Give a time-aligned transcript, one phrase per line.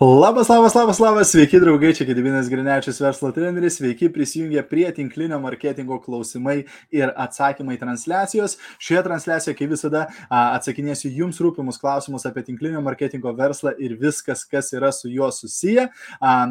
[0.00, 5.38] Labas, labas, labas, labas, sveiki draugai, čia Gedivinas Grinečius verslo treneris, sveiki prisijungę prie tinklinio
[5.40, 8.58] marketingo klausimai ir atsakymai transliacijos.
[8.76, 14.68] Šioje transliacijoje, kaip visada, atsakinėsiu jums rūpimus klausimus apie tinklinio marketingo verslą ir viskas, kas
[14.76, 15.88] yra su juo susiję.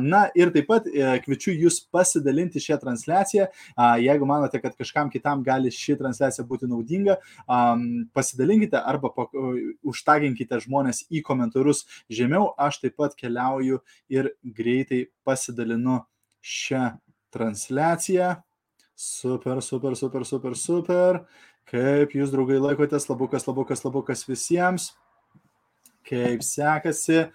[0.02, 3.46] Na ir taip pat e, kviečiu jūs pasidalinti šią transliaciją.
[4.08, 7.20] Jeigu manote, kad kažkam kitam gali ši transliacija būti naudinga,
[8.18, 9.14] pasidalinkite arba
[9.86, 12.50] užtaginkite žmonės į komentarus žemiau.
[12.58, 13.80] Aš taip pat keliauju keliauju
[14.10, 16.06] ir greitai pasidalinu
[16.42, 16.98] šią
[17.34, 18.36] transliaciją.
[18.96, 21.26] Super, super, super, super, super.
[21.66, 24.94] Kaip jūs, draugai, laikotės, labukas, labukas, labukas visiems.
[26.06, 27.26] Kaip sekasi.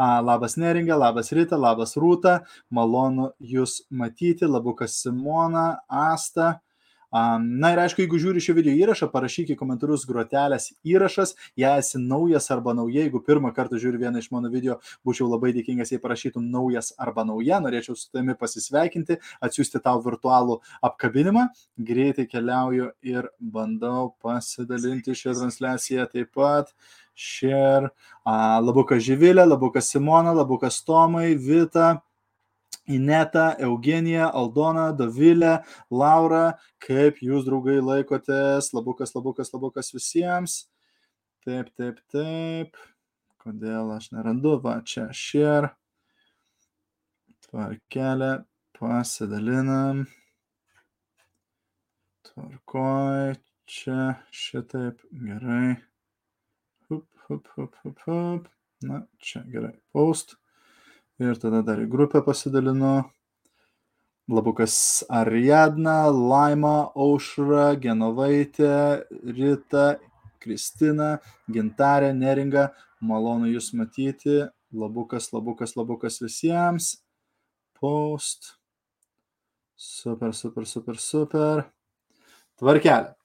[0.00, 2.40] Labas Neringa, labas Rita, labas Rūta.
[2.70, 4.46] Malonu jūs matyti.
[4.48, 6.60] Labukas Simona, Asta.
[7.10, 11.98] Na ir aišku, jeigu žiūri šio video įrašą, parašyk į komentarus grotelės įrašas, jei esi
[11.98, 15.98] naujas arba nauja, jeigu pirmą kartą žiūri vieną iš mano video, būčiau labai dėkingas, jei
[16.02, 21.48] parašytum naujas arba nauja, norėčiau su tavimi pasisveikinti, atsiųsti tau virtualų apkabinimą,
[21.90, 26.70] greitai keliauju ir bandau pasidalinti šią transliaciją taip pat.
[27.20, 27.90] Share,
[28.64, 31.98] labukas Živilė, labukas Simona, labukas Tomai, Vita,
[32.90, 35.60] Ineta, Eugenija, Aldona, Dovilė,
[35.90, 40.56] Laura, kaip jūs, draugai, laikotės, labukas, labukas, labukas visiems.
[41.46, 42.80] Taip, taip, taip.
[43.40, 45.72] Kodėl aš nerandu, va čia share.
[47.46, 48.32] Tvarkelė,
[48.76, 50.04] pasidalinam.
[52.28, 53.38] Tvarkoj,
[53.70, 54.10] čia
[54.42, 55.78] šitaip, gerai.
[56.90, 58.52] Hup, hup, hup, hup, hup.
[58.84, 59.74] Na, čia gerai.
[59.92, 60.39] Post.
[61.20, 63.02] Ir tada dar į grupę pasidalinu.
[64.30, 64.76] Labukas
[65.12, 69.98] Ariadna, Laima, Aušra, Genovaitė, Rita,
[70.40, 71.18] Kristina,
[71.52, 72.70] Gintarė, Neringa.
[73.04, 74.46] Malonu Jūs matyti.
[74.72, 76.92] Labukas, labukas, labukas visiems.
[77.76, 78.54] Post.
[79.76, 81.66] Super, super, super, super.
[82.60, 83.16] Tvarkelė.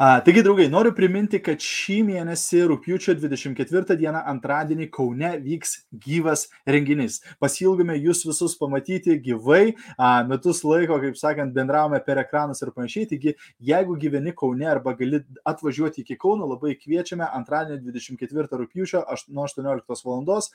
[0.00, 6.46] A, taigi, draugai, noriu priminti, kad šį mėnesį, rūpiučio 24 dieną, antradienį Kaune vyks gyvas
[6.64, 7.18] renginys.
[7.36, 13.10] Pasilgome jūs visus pamatyti gyvai, a, metus laiko, kaip sakant, bendravome per ekranus ir panašiai.
[13.10, 13.34] Taigi,
[13.72, 15.20] jeigu gyveni Kaune arba gali
[15.52, 19.04] atvažiuoti iki Kauno, labai kviečiame antradienį 24 rūpiučio
[19.36, 20.48] nuo 18 val.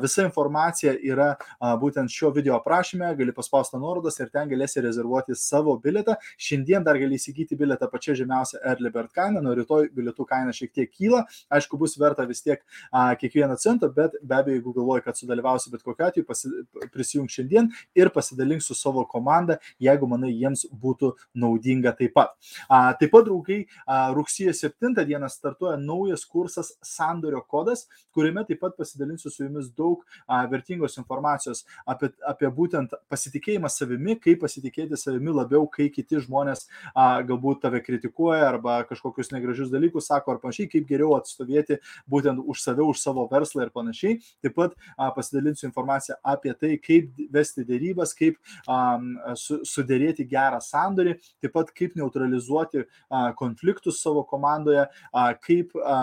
[0.00, 5.36] Visa informacija yra a, būtent šio video aprašyme, gali paspausti nuorodas ir ten galėsi rezervuoti
[5.36, 6.16] savo bilietą.
[6.40, 10.90] Šiandien dar gali įsigyti bilietą pačia žemiausia bird kaina, nuo rytoj bilietų kaina šiek tiek
[10.92, 12.62] kyla, aišku, bus verta vis tiek
[12.92, 16.52] a, kiekvieną centą, bet be abejo, jeigu galvoji, kad sudalyvausi bet kokiu atveju, pasi,
[16.94, 22.34] prisijung šiandien ir pasidalink su savo komanda, jeigu manai jiems būtų naudinga taip pat.
[22.68, 28.62] A, taip pat, draugai, a, rugsėjo 7 dieną startuoja naujas kursas Sandorio kodas, kuriame taip
[28.62, 34.98] pat pasidalinsiu su jumis daug a, vertingos informacijos apie, apie būtent pasitikėjimą savimi, kaip pasitikėti
[34.98, 40.40] savimi labiau, kai kiti žmonės a, galbūt tave kritikuoja arba kažkokius negražius dalykus sako ar
[40.42, 41.78] panašiai, kaip geriau atstovėti
[42.10, 44.18] būtent už save, už savo verslą ir panašiai.
[44.44, 48.80] Taip pat a, pasidalinsiu informaciją apie tai, kaip vesti dėrybas, kaip a,
[49.38, 55.98] su, sudėrėti gerą sandorį, taip pat kaip neutralizuoti a, konfliktus savo komandoje, a, kaip a,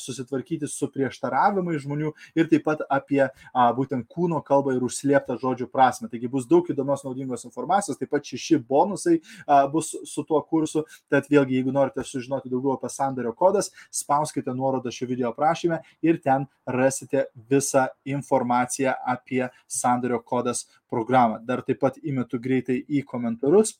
[0.00, 5.68] susitvarkyti su prieštaravimai žmonių ir taip pat apie a, būtent kūno kalbą ir užslėptą žodžių
[5.72, 6.10] prasme.
[6.12, 10.84] Taigi bus daug įdomios naudingos informacijos, taip pat šeši bonusai a, bus su tuo kursu,
[11.12, 16.20] tad vėlgi, jeigu norite sužinoti daugiau apie sandario kodas, spauskite nuorodą šio video aprašyme ir
[16.22, 21.40] ten rasite visą informaciją apie sandario kodas programą.
[21.46, 23.76] Dar taip pat įmetu greitai į komentarus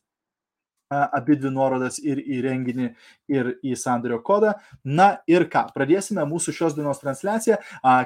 [0.92, 2.88] abi dvi nuorodas ir į renginį,
[3.32, 4.54] ir į sandario kodą.
[4.84, 7.58] Na ir ką, pradėsime mūsų šios dienos transliaciją.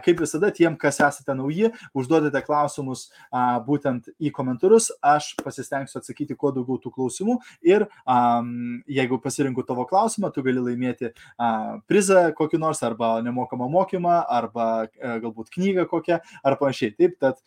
[0.05, 3.09] Kaip visada, tiem, kas esate nauji, užduodate klausimus
[3.67, 7.87] būtent į komentarus, aš pasistengsiu atsakyti kuo daugiau tų klausimų ir
[8.99, 11.13] jeigu pasirinku tavo klausimą, tu gali laimėti
[11.91, 16.95] prizą kokį nors arba nemokamą mokymą, arba e, galbūt knygą kokią, ar panašiai.
[16.97, 17.41] Taip, tad,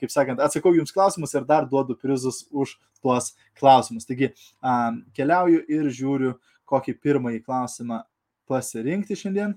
[0.00, 4.06] kaip sakant, atsakau jums klausimus ir dar duodu prizus už tuos klausimus.
[4.08, 4.32] Taigi,
[5.16, 6.34] keliauju ir žiūriu,
[6.66, 8.02] kokį pirmąjį klausimą
[8.50, 9.54] pasirinkti šiandien.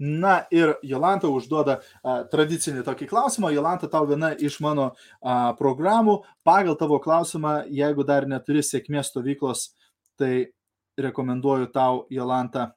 [0.00, 3.50] Na ir Jolanta užduoda a, tradicinį tokį klausimą.
[3.52, 4.86] Jolanta, tau viena iš mano
[5.20, 6.22] a, programų.
[6.40, 9.66] Pagal tavo klausimą, jeigu dar neturi sėkmės stovyklos,
[10.16, 10.54] tai
[10.96, 12.70] rekomenduoju tau, Jolanta,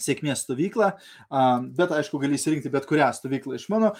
[0.00, 0.88] sėkmės stovyklą,
[1.76, 3.92] bet aišku, gali įsirinkti bet kurią stovyklą iš mano,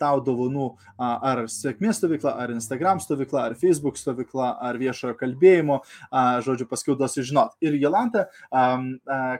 [0.00, 5.82] tau dovanų ar sėkmės stovykla, ar Instagram stovykla, ar Facebook stovykla, ar viešojo kalbėjimo,
[6.46, 7.58] žodžiu, paskui duosiu žinot.
[7.60, 8.26] Ir Jolanta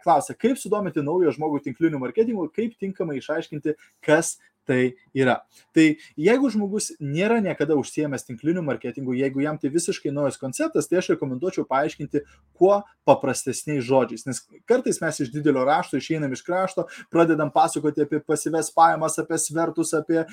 [0.04, 4.36] klausia, kaip sudominti naujo žmogų tinklinių marketingų, kaip tinkamai išaiškinti, kas
[4.68, 5.40] tai yra.
[5.74, 5.86] Tai
[6.20, 11.14] jeigu žmogus nėra niekada užsiemęs tinkliniu marketingu, jeigu jam tai visiškai naujas konceptas, tai aš
[11.14, 12.24] rekomenduočiau paaiškinti
[12.58, 14.26] kuo paprastesniais žodžiais.
[14.28, 19.38] Nes kartais mes iš didelio rašto išeinam iš krašto, pradedam pasakoti apie pasives pajamas, apie
[19.40, 20.26] svertus, apie e,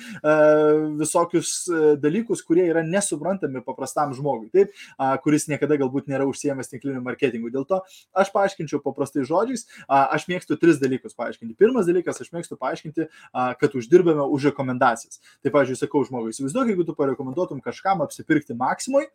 [1.00, 6.72] visokius e, dalykus, kurie yra nesuprantami paprastam žmogui, taip, a, kuris niekada galbūt nėra užsiemęs
[6.72, 7.52] tinkliniu marketingu.
[7.54, 7.80] Dėl to
[8.16, 11.56] aš paaiškinčiau paprastais žodžiais, a, aš mėgstu tris dalykus paaiškinti.
[11.58, 15.20] Pirmas dalykas, aš mėgstu paaiškinti, a, kad uždirbame už rekomendacijas.
[15.44, 19.06] Tai, pavyzdžiui, sakau žmogui, įsivaizduok, jeigu tu parekomenduotum kažkam apsipirkti maksimui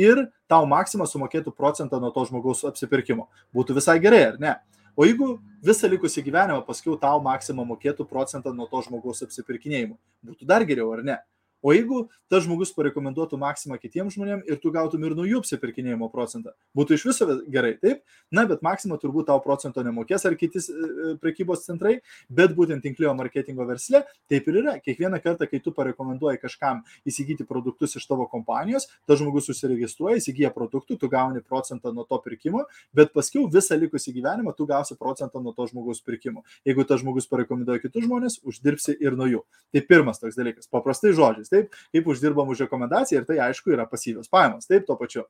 [0.00, 3.28] ir tau maksimą sumokėtų procentą nuo to žmogaus apsipirkimo.
[3.56, 4.54] Būtų visai gerai, ar ne?
[4.98, 9.94] O jeigu visą likusį gyvenimą paskui tau maksimą mokėtų procentą nuo to žmogaus apsipirkinėjimo,
[10.26, 11.20] būtų dar geriau, ar ne?
[11.62, 16.06] O jeigu tas žmogus parekomenduotų maksimą kitiems žmonėms ir tu gautum ir nuo jų apsipirkinėjimo
[16.12, 18.04] procentą, būtų iš viso gerai, taip?
[18.30, 21.96] Na, bet maksimą turbūt tau procento nemokės ar kiti e, e, prekybos centrai,
[22.30, 24.76] bet būtent tinklio marketingo versle taip ir yra.
[24.84, 30.52] Kiekvieną kartą, kai tu parekomenduoji kažkam įsigyti produktus iš tavo kompanijos, tas žmogus užsiregistruoja, įsigyja
[30.54, 35.42] produktų, tu gauni procentą nuo to pirkimo, bet paskui visą likusį gyvenimą tu gausi procentą
[35.42, 36.44] nuo to žmogaus pirkimo.
[36.68, 39.44] Jeigu tas žmogus parekomenduoja kitus žmonės, uždirbsi ir nuo jų.
[39.74, 43.72] Tai pirmas toks dalykas, paprastai žodžiais pajamos, taip, kaip uždirbam už rekomendaciją ir tai aišku
[43.72, 45.26] yra pasyvios pajamos, taip, tuo pačiu.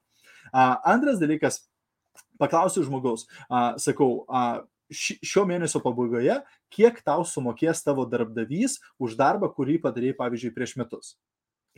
[0.52, 1.68] A, antras dalykas,
[2.38, 6.42] paklausiu žmogaus, a, sakau, a, šio mėnesio pabaigoje,
[6.72, 11.16] kiek tau sumokės tavo darbdavys už darbą, kurį padarėjai, pavyzdžiui, prieš metus.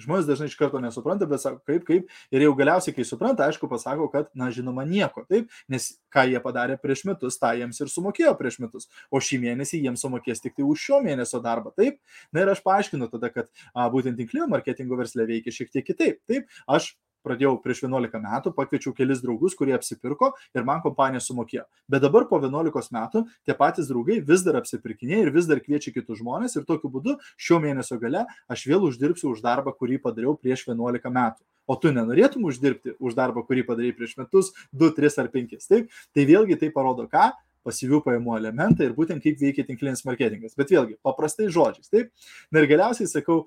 [0.01, 2.15] Žmonės dažnai iš karto nesupranta, bet sako, kaip, kaip.
[2.35, 5.25] Ir jau galiausiai, kai supranta, aišku, pasako, kad, na, žinoma, nieko.
[5.31, 8.89] Taip, nes ką jie padarė prieš metus, tą jiems ir sumokėjo prieš metus.
[9.11, 11.75] O šį mėnesį jiems sumokės tik tai už šio mėnesio darbą.
[11.77, 12.01] Taip.
[12.33, 16.21] Na ir aš paaiškinu tada, kad a, būtent tinklinio marketingo verslė veikia šiek tiek kitaip.
[16.31, 16.95] Taip, aš
[17.27, 21.67] pradėjau prieš 11 metų, pakviečiau kelis draugus, kurie apsipirko ir man kompanija sumokėjo.
[21.91, 25.95] Bet dabar po 11 metų tie patys draugai vis dar apsipirkinėja ir vis dar kviečia
[25.95, 30.37] kitus žmonės ir tokiu būdu šio mėnesio gale aš vėl uždirbsiu už darbą, kurį padariau
[30.39, 31.45] prieš 11 metų.
[31.71, 35.55] O tu nenorėtum uždirbti už darbą, kurį padarai prieš metus, 2, 3 ar 5.
[35.71, 35.93] Taip?
[36.17, 37.29] Tai vėlgi tai parodo ką?
[37.67, 40.57] Pasyvių pajamų elementą ir būtent kaip veikia tinklinis marketingas.
[40.59, 41.91] Bet vėlgi, paprastai žodžiais.
[41.93, 42.13] Taip.
[42.53, 43.43] Na ir galiausiai sakau,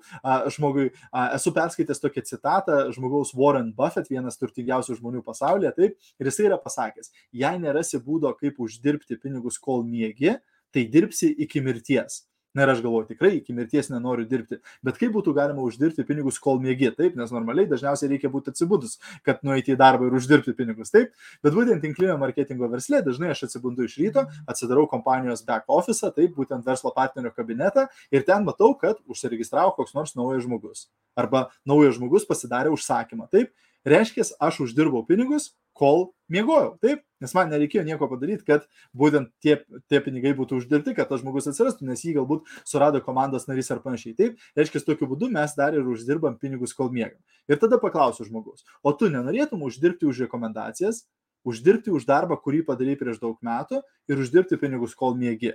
[0.54, 0.90] žmogui,
[1.24, 6.60] esu perskaitęs tokią citatą žmogaus Warren Buffett, vienas turtingiausių žmonių pasaulyje, taip, ir jisai yra
[6.62, 10.36] pasakęs, jei nerasi būdo, kaip uždirbti pinigus, kol miegi,
[10.74, 12.24] tai dirbsi iki mirties.
[12.54, 14.60] Na ir aš galvoju, tikrai iki mirties nenoriu dirbti.
[14.86, 19.00] Bet kaip būtų galima uždirbti pinigus, kol mėgi, taip, nes normaliai dažniausiai reikia būti atsibudus,
[19.26, 21.10] kad nueiti į darbą ir uždirbti pinigus, taip.
[21.42, 26.36] Bet būtent tinklinio marketingo versle dažnai aš atsibundu iš ryto, atsidarau kompanijos back office, taip,
[26.38, 30.86] būtent verslo partnerio kabinetą ir ten matau, kad užsiregistravo koks nors naujas žmogus.
[31.18, 33.50] Arba naujas žmogus pasidarė užsakymą, taip.
[33.84, 36.74] Reiškia, aš uždirbau pinigus, kol miegojau.
[36.82, 38.66] Taip, nes man nereikėjo nieko padaryti, kad
[38.96, 39.58] būtent tie,
[39.90, 43.82] tie pinigai būtų uždirbti, kad tas žmogus atsirastų, nes jį galbūt surado komandos narys ar
[43.84, 44.16] panašiai.
[44.18, 47.20] Taip, reiškia, tokiu būdu mes dar ir uždirbam pinigus, kol miegam.
[47.50, 51.04] Ir tada paklausiu žmogus, o tu nenorėtum uždirbti už rekomendacijas,
[51.44, 55.52] uždirbti už darbą, kurį padarai prieš daug metų ir uždirbti pinigus, kol miegi.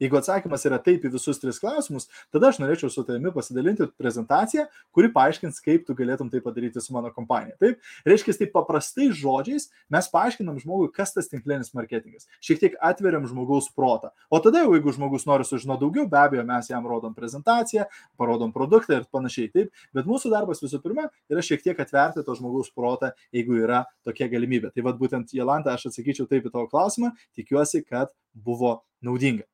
[0.00, 4.64] Jeigu atsakymas yra taip į visus tris klausimus, tada aš norėčiau su tavimi pasidalinti prezentaciją,
[4.96, 7.58] kuri paaiškins, kaip tu galėtum tai padaryti su mano kompanija.
[7.60, 12.28] Taip, reiškia, taip paprastai žodžiais mes paaiškinam žmogui, kas tas tinklinis marketingas.
[12.40, 14.14] Šiek tiek atveriam žmogaus protą.
[14.32, 17.84] O tada jau, jeigu žmogus nori sužinoti daugiau, be abejo, mes jam rodom prezentaciją,
[18.20, 19.52] parodom produktą ir panašiai.
[19.52, 23.84] Taip, bet mūsų darbas visų pirma yra šiek tiek atverti to žmogaus protą, jeigu yra
[24.06, 24.72] tokia galimybė.
[24.74, 29.44] Tai vad būtent, Jelanta, aš atsakyčiau taip į tavo klausimą, tikiuosi, kad buvo naudinga.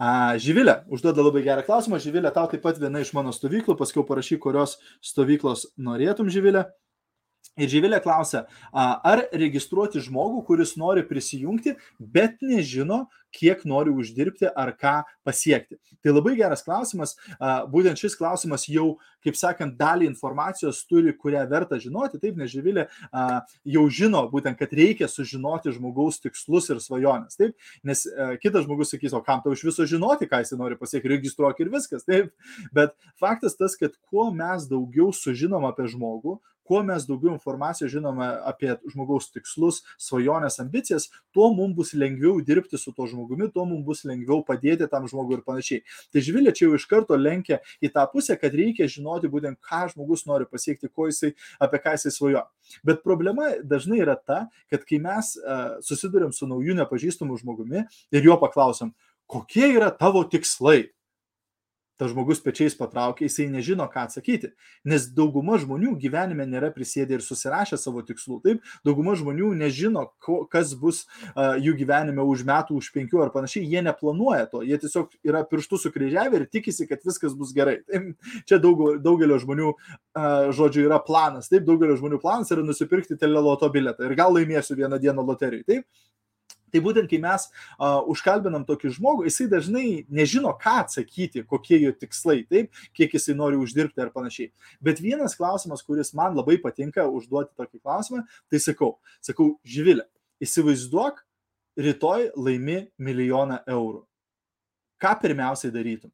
[0.00, 1.98] A, Živilė užduoda labai gerą klausimą.
[2.00, 6.64] Živilė, tau taip pat viena iš mano stovyklų, paskui parašyk, kurios stovyklos norėtum, Živilė.
[7.60, 14.72] Ir Živilė klausia, ar registruoti žmogų, kuris nori prisijungti, bet nežino, kiek nori uždirbti ar
[14.78, 14.94] ką
[15.26, 15.76] pasiekti.
[16.02, 17.12] Tai labai geras klausimas.
[17.70, 22.18] Būtent šis klausimas jau, kaip sakant, dalį informacijos turi, kurią verta žinoti.
[22.22, 22.86] Taip, nes Živilė
[23.68, 27.36] jau žino būtent, kad reikia sužinoti žmogaus tikslus ir svajonės.
[27.38, 28.06] Taip, nes
[28.42, 31.74] kitas žmogus sakys, o kam tau iš viso žinoti, ką jis nori pasiekti, registruok ir
[31.74, 32.06] viskas.
[32.08, 32.32] Taip,
[32.74, 38.26] bet faktas tas, kad kuo mes daugiau sužinom apie žmogų, kuo mes daugiau informacijos žinome
[38.46, 43.82] apie žmogaus tikslus, svajonės, ambicijas, tuo mums bus lengviau dirbti su to žmogumi, tuo mums
[43.88, 45.82] bus lengviau padėti tam žmogui ir panašiai.
[46.14, 49.82] Tai žvilė čia jau iš karto lenkia į tą pusę, kad reikia žinoti būtent, ką
[49.96, 52.44] žmogus nori pasiekti, ko jisai, apie ką jisai svajoja.
[52.86, 57.82] Bet problema dažnai yra ta, kad kai mes uh, susidurėm su nauju nepažįstamu žmogumi
[58.14, 58.94] ir jo paklausom,
[59.26, 60.92] kokie yra tavo tikslai,
[62.00, 64.54] tas žmogus pečiais patraukia, jisai nežino, ką atsakyti.
[64.88, 68.38] Nes dauguma žmonių gyvenime nėra prisėdę ir susirašę savo tikslų.
[68.46, 73.34] Taip, dauguma žmonių nežino, ko, kas bus uh, jų gyvenime už metų, už penkių ar
[73.34, 73.66] panašiai.
[73.68, 74.64] Jie neplanuoja to.
[74.64, 77.82] Jie tiesiog yra pirštų sukryžiavę ir tikisi, kad viskas bus gerai.
[77.84, 78.14] Taip,
[78.48, 81.52] čia daug, daugelio žmonių, uh, žodžiu, yra planas.
[81.52, 85.66] Taip, daugelio žmonių planas yra nusipirkti teleloto biletą ir gal laimėsiu vieną dieną loterijai.
[85.68, 86.08] Taip,
[86.70, 91.94] Tai būtent, kai mes uh, užkalbinam tokį žmogų, jisai dažnai nežino, ką atsakyti, kokie jo
[91.96, 94.52] tikslai, taip, kiek jisai nori uždirbti ar panašiai.
[94.84, 100.06] Bet vienas klausimas, kuris man labai patinka užduoti tokį klausimą, tai sakau, sakau, Živilė,
[100.42, 101.20] įsivaizduok,
[101.80, 104.04] rytoj laimi milijoną eurų.
[105.00, 106.12] Ką pirmiausiai darytum?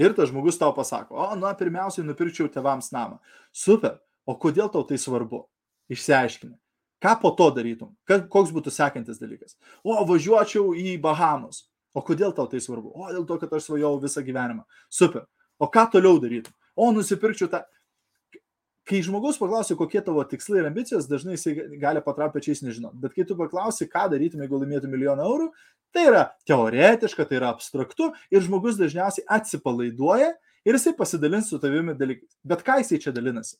[0.00, 3.20] Ir tas žmogus tau pasako, o, na, pirmiausiai nupirkčiau tevams namą.
[3.54, 5.44] Super, o kodėl tau tai svarbu?
[5.92, 6.56] Išsiaiškime.
[7.04, 7.92] Ką po to darytum?
[8.08, 9.58] Koks būtų sekantis dalykas?
[9.84, 11.66] O, važiuočiau į Bahamas.
[11.92, 12.94] O kodėl tau tai svarbu?
[12.96, 14.64] O, dėl to, kad aš svajojau visą gyvenimą.
[14.88, 15.26] Super.
[15.60, 16.54] O ką toliau darytum?
[16.74, 17.60] O, nusipirkčiau tą.
[18.88, 22.96] Kai žmogus paklausia, kokie tavo tikslai ir ambicijos, dažnai jisai gali patraukti pečiais nežinot.
[23.00, 25.46] Bet kai tu paklausi, ką darytum, jeigu laimėtum milijoną eurų,
[25.94, 30.34] tai yra teoretiška, tai yra abstraktu ir žmogus dažniausiai atsipalaiduoja
[30.68, 32.34] ir jisai pasidalins su tavimi dalykais.
[32.44, 33.56] Bet ką jisai čia dalinasi?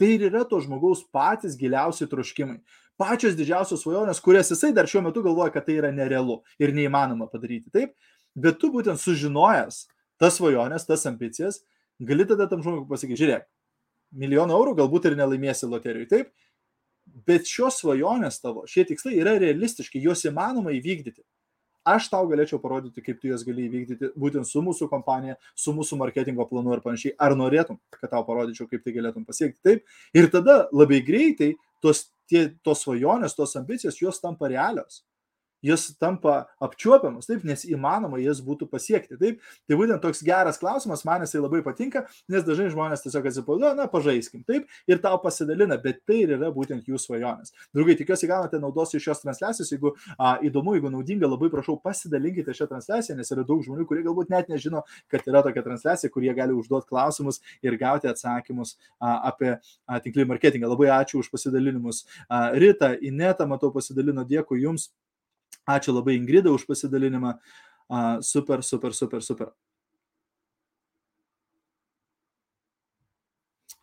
[0.00, 2.62] Tai ir yra to žmogaus patys giliausi troškimai.
[3.00, 7.28] Pačios didžiausios svajonės, kurias jisai dar šiuo metu galvoja, kad tai yra nerealu ir neįmanoma
[7.32, 7.72] padaryti.
[7.72, 7.92] Taip,
[8.36, 9.82] bet tu būtent sužinojęs
[10.20, 11.62] tas svajonės, tas ambicijas,
[12.00, 13.46] gali tada tam žmogui pasakyti, žiūrėk,
[14.20, 16.32] milijoną eurų galbūt ir nelaimėsi loterijai, taip,
[17.28, 21.24] bet šios svajonės tavo, šie tikslai yra realistiški, juos įmanoma įvykdyti
[21.88, 25.98] aš tau galėčiau parodyti, kaip tu jas gali įvykdyti būtent su mūsų kompanija, su mūsų
[26.00, 27.14] marketingo planu ir panašiai.
[27.18, 29.60] Ar norėtum, kad tau parodyčiau, kaip tai galėtum pasiekti?
[29.66, 30.00] Taip.
[30.16, 35.02] Ir tada labai greitai tos, tie, tos svajonės, tos ambicijos, jos tampa realios
[35.64, 39.18] jis tampa apčiuopiamas, taip, nes įmanoma jas būtų pasiekti.
[39.20, 43.74] Taip, tai būtent toks geras klausimas, man jisai labai patinka, nes dažnai žmonės tiesiog atsipalaiduoja,
[43.78, 47.54] na, pažaiskim, taip, ir tau pasidalina, bet tai ir yra būtent jų svajonės.
[47.76, 52.54] Draugai, tikiuosi gaunate naudos iš šios transliacijos, jeigu a, įdomu, jeigu naudinga, labai prašau pasidalinkite
[52.56, 56.32] šią transliaciją, nes yra daug žmonių, kurie galbūt net nežino, kad yra tokia transliacija, kurie
[56.36, 59.56] gali užduoti klausimus ir gauti atsakymus a, apie
[60.06, 60.70] tinklinį marketingą.
[60.70, 62.04] Labai ačiū už pasidalinimus.
[62.28, 64.90] A, Rita, Ineta, matau, pasidalino, dėkui Jums.
[65.68, 67.34] Ačiū labai Ingrida už pasidalinimą.
[68.22, 69.50] Super, super, super, super.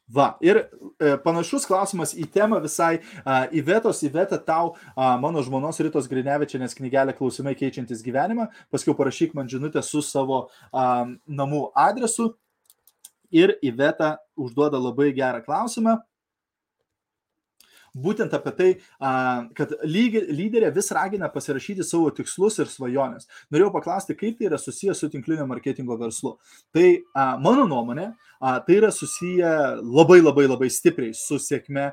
[0.07, 0.55] Va, ir
[1.03, 6.77] e, panašus klausimas į temą visai uh, įvetos, įveta tau uh, mano žmonos Rytos Grinevičianės
[6.77, 12.29] knygelė Klausimai keičiantis gyvenimą, paskui parašyk man žinutę su savo uh, namų adresu
[13.35, 15.97] ir įveta užduoda labai gerą klausimą
[18.03, 18.69] būtent apie tai,
[19.57, 23.27] kad lyderė vis ragina pasirašyti savo tikslus ir svajonės.
[23.53, 26.35] Norėjau paklausti, kaip tai yra susijęs su tinklinio marketingo verslu.
[26.75, 26.87] Tai
[27.43, 29.51] mano nuomonė, tai yra susiję
[29.81, 31.87] labai labai labai stipriai su sėkme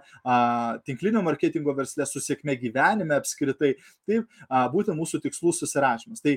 [0.85, 3.75] tinklinio marketingo versle, su sėkme gyvenime apskritai.
[4.05, 4.29] Taip,
[4.75, 6.21] būtent mūsų tikslų susirašymas.
[6.25, 6.37] Tai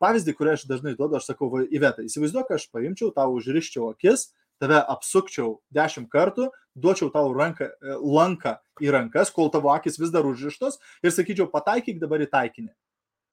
[0.00, 2.06] pavyzdį, kurį aš dažnai duodu, aš sakau, įvetą.
[2.08, 4.30] Įsivaizduok, aš paimčiau, tau užriščiau akis,
[4.64, 10.12] tave apsukčiau dešimt kartų, duočiau tau ranką, e, lanką į rankas, kol tavo akis vis
[10.14, 12.72] dar užrištos ir sakyčiau, pataikyk dabar į taikinį.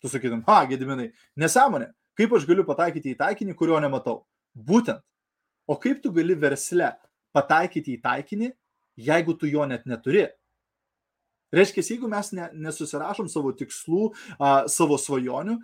[0.02, 4.24] Tu sakytum, ha, gediminai, nesąmonė, kaip aš galiu pataikyti į taikinį, kurio nematau.
[4.58, 5.02] Būtent.
[5.70, 6.92] O kaip tu gali versle
[7.36, 8.52] pataikyti į taikinį,
[9.00, 10.26] jeigu tu jo net neturi?
[11.52, 14.10] Reiškia, jeigu mes ne, nesusirašom savo tikslų,
[14.40, 15.60] a, savo svajonių,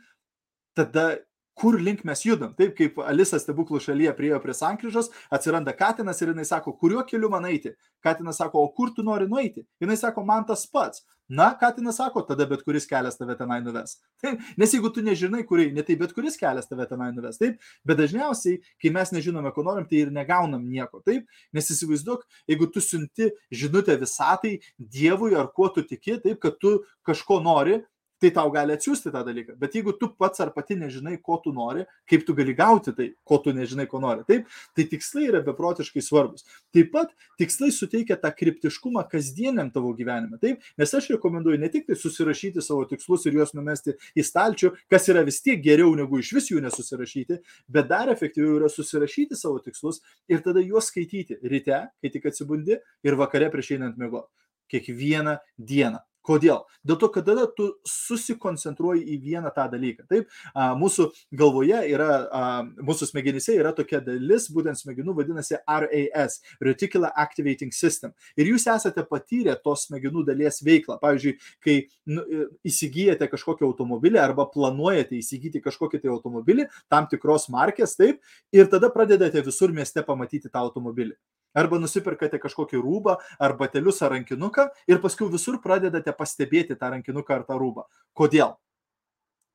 [0.77, 1.17] tada
[1.57, 2.53] kur link mes judam.
[2.57, 7.31] Taip kaip Alisa stebuklų šalyje priejo prie sankryžos, atsiranda Katinas ir jinai sako, kuriuo keliu
[7.33, 7.73] man eiti.
[8.05, 9.65] Katinas sako, o kur tu nori nueiti?
[9.81, 11.03] Jinai sako, man tas pats.
[11.27, 13.97] Na, Katinas sako, tada bet kuris kelias tave tenai nuves.
[14.23, 17.41] Taip, nes jeigu tu nežinai, kur eini, tai bet kuris kelias tave tenai nuves.
[17.41, 21.01] Taip, bet dažniausiai, kai mes nežinome, ko norim, tai ir negaunam nieko.
[21.03, 26.61] Taip, nes įsivaizduok, jeigu tu siunti žinutę visatai, Dievui ar kuo tu tiki, taip, kad
[26.61, 27.81] tu kažko nori,
[28.21, 29.55] tai tau gali atsiųsti tą dalyką.
[29.61, 33.09] Bet jeigu tu pats ar pati nežinai, ko tu nori, kaip tu gali gauti tai,
[33.27, 36.47] ko tu nežinai, ko nori, taip, tai tikslai yra beprotiškai svarbus.
[36.73, 41.85] Taip pat tikslai suteikia tą kryptiškumą kasdieniam tavo gyvenime, taip, nes aš rekomenduoju ne tik
[41.89, 46.21] tai susirašyti savo tikslus ir juos numesti į stalčių, kas yra vis tiek geriau negu
[46.21, 51.39] iš vis jų nesusirašyti, bet dar efektyviau yra susirašyti savo tikslus ir tada juos skaityti
[51.45, 54.25] ryte, kai tik atsibundi ir vakare prieš einant mėgo.
[54.67, 56.01] Kiekvieną dieną.
[56.27, 56.65] Kodėl?
[56.87, 60.05] Dėl to, kad tada tu susikoncentruoji į vieną tą dalyką.
[60.11, 61.07] Taip, a, mūsų
[61.39, 62.41] galvoje yra, a,
[62.87, 68.11] mūsų smegenyse yra tokia dalis, būtent smegenų vadinasi RAS, Reticular Activating System.
[68.39, 70.99] Ir jūs esate patyrę tos smegenų dalies veiklą.
[71.03, 71.77] Pavyzdžiui, kai
[72.11, 72.25] nu,
[72.67, 78.19] įsigijate kažkokį automobilį arba planuojate įsigyti kažkokį tai automobilį, tam tikros markės, taip,
[78.55, 81.15] ir tada pradedate visur mieste pamatyti tą automobilį.
[81.57, 87.39] Arba nusipirkate kažkokį rūbą, ar batelius, ar rankinuką ir paskui visur pradedate pastebėti tą rankinuką
[87.39, 87.87] ar tą rūbą.
[88.17, 88.55] Kodėl?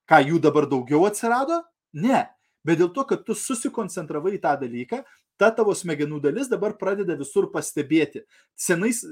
[0.09, 1.63] Ką jų dabar daugiau atsirado?
[1.93, 2.27] Ne.
[2.65, 5.03] Bet dėl to, kad tu susikoncentravai į tą dalyką,
[5.41, 8.23] ta tavo smegenų dalis dabar pradeda visur pastebėti.
[8.55, 9.03] Senais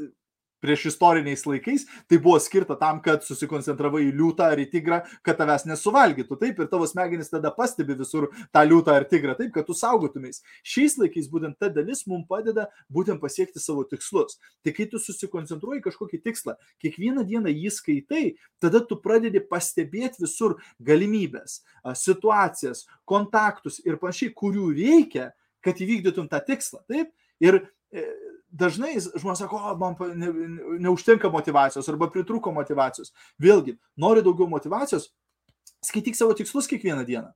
[0.63, 5.39] prieš istoriniais laikais, tai buvo skirta tam, kad susikoncentravai į liūtą ar į tigrą, kad
[5.41, 6.39] tavęs nesuvalgytų.
[6.41, 10.43] Taip, ir tavo smegenys tada pastebi visur tą liūtą ar tigrą, taip, kad tu saugotumės.
[10.67, 14.39] Šiais laikais būtent ta dalis mums padeda būtent pasiekti savo tikslus.
[14.65, 18.25] Tai kai tu susikoncentruoji kažkokį tikslą, kiekvieną dieną jį skaitai,
[18.63, 21.61] tada tu pradedi pastebėti visur galimybės,
[21.97, 25.31] situacijas, kontaktus ir panašiai, kurių reikia,
[25.65, 26.83] kad įvykdytum tą tikslą.
[26.89, 27.13] Taip?
[27.41, 27.57] Ir
[27.93, 28.05] e,
[28.51, 30.31] dažnai žmonės sako, o, man ne,
[30.87, 33.15] neužtenka motivacijos arba pritruko motivacijos.
[33.43, 35.11] Vėlgi, nori daugiau motivacijos,
[35.87, 37.31] skaityk savo tikslus kiekvieną dieną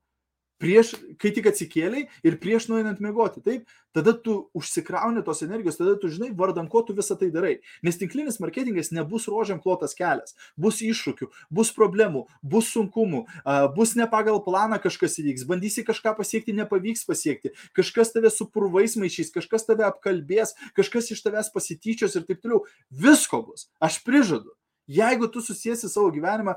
[0.63, 3.43] prieš, kai tik atsikėliai ir prieš nueinant miegoti.
[3.45, 7.55] Taip, tada tu užsikrauni tos energijos, tada tu žinai, vardan ko tu visą tai darai.
[7.87, 10.35] Nes tinklinis marketingas nebus rožiam klotas kelias.
[10.61, 13.25] Bus iššūkių, bus problemų, bus sunkumų,
[13.77, 18.99] bus ne pagal planą kažkas įvyks, bandysi kažką pasiekti, nepavyks pasiekti, kažkas tave su purvais
[18.99, 22.65] maišys, kažkas tave apkalbės, kažkas iš tavęs pasityčios ir taip toliau.
[22.91, 23.69] Visko bus.
[23.83, 24.55] Aš prižadu.
[24.89, 26.55] Jeigu tu susijęsi savo gyvenimą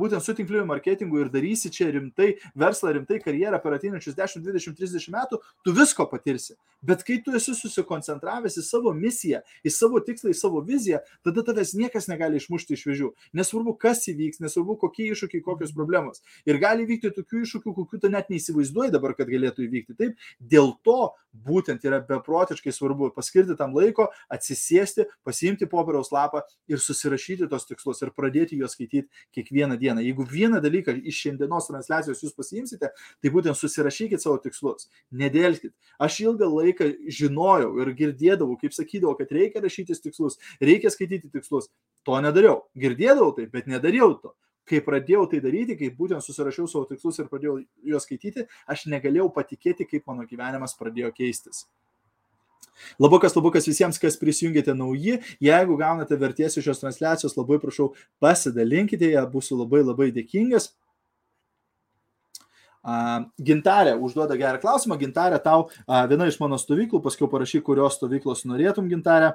[0.00, 4.76] būtent su tinkliniu marketingu ir darysi čia rimtai verslą, rimtai karjerą per ateinančius 10, 20,
[4.76, 6.58] 30 metų, tu visko patirsi.
[6.82, 11.44] Bet kai tu esi susikoncentravęs į savo misiją, į savo tikslą, į savo viziją, tada
[11.44, 13.10] tavęs niekas negali išmušti iš vėžių.
[13.36, 16.24] Nesvarbu, kas įvyks, nesvarbu, kokie iššūkiai, kokios problemos.
[16.48, 19.96] Ir gali įvykti tokių iššūkių, kokių tu net neįsivaizduoji dabar, kad galėtų įvykti.
[20.00, 26.80] Taip, dėl to būtent yra beprotiškai svarbu paskirti tam laiko, atsisėsti, pasiimti popieriaus lapą ir
[26.82, 30.04] susirašyti tos tikslus ir pradėti juos skaityti kiekvieną dieną.
[30.04, 35.72] Jeigu vieną dalyką iš šiandienos transliacijos jūs pasiimsite, tai būtent susirašykit savo tikslus, nedėlskit.
[36.02, 41.70] Aš ilgą laiką žinojau ir girdėdavau, kaip sakydavau, kad reikia rašytis tikslus, reikia skaityti tikslus.
[42.08, 42.64] To nedariau.
[42.80, 44.34] Girdėdavau tai, bet nedariau to
[44.70, 47.56] kai pradėjau tai daryti, kai būtent susirašiau savo tikslus ir pradėjau
[47.90, 51.64] juos skaityti, aš negalėjau patikėti, kaip mano gyvenimas pradėjo keistis.
[53.00, 55.18] Labukas, labukas visiems, kas prisijungėte nauji.
[55.42, 57.90] Jeigu gaunate vertės iš šios transliacijos, labai prašau
[58.22, 60.70] pasidalinkite ją, būsiu labai labai dėkingas.
[63.50, 64.96] Gintarė užduoda gerą klausimą.
[65.00, 65.68] Gintarė, tau
[66.08, 69.34] viena iš mano stovyklų, paskui parašy, kurios stovyklos norėtum, Gintarė.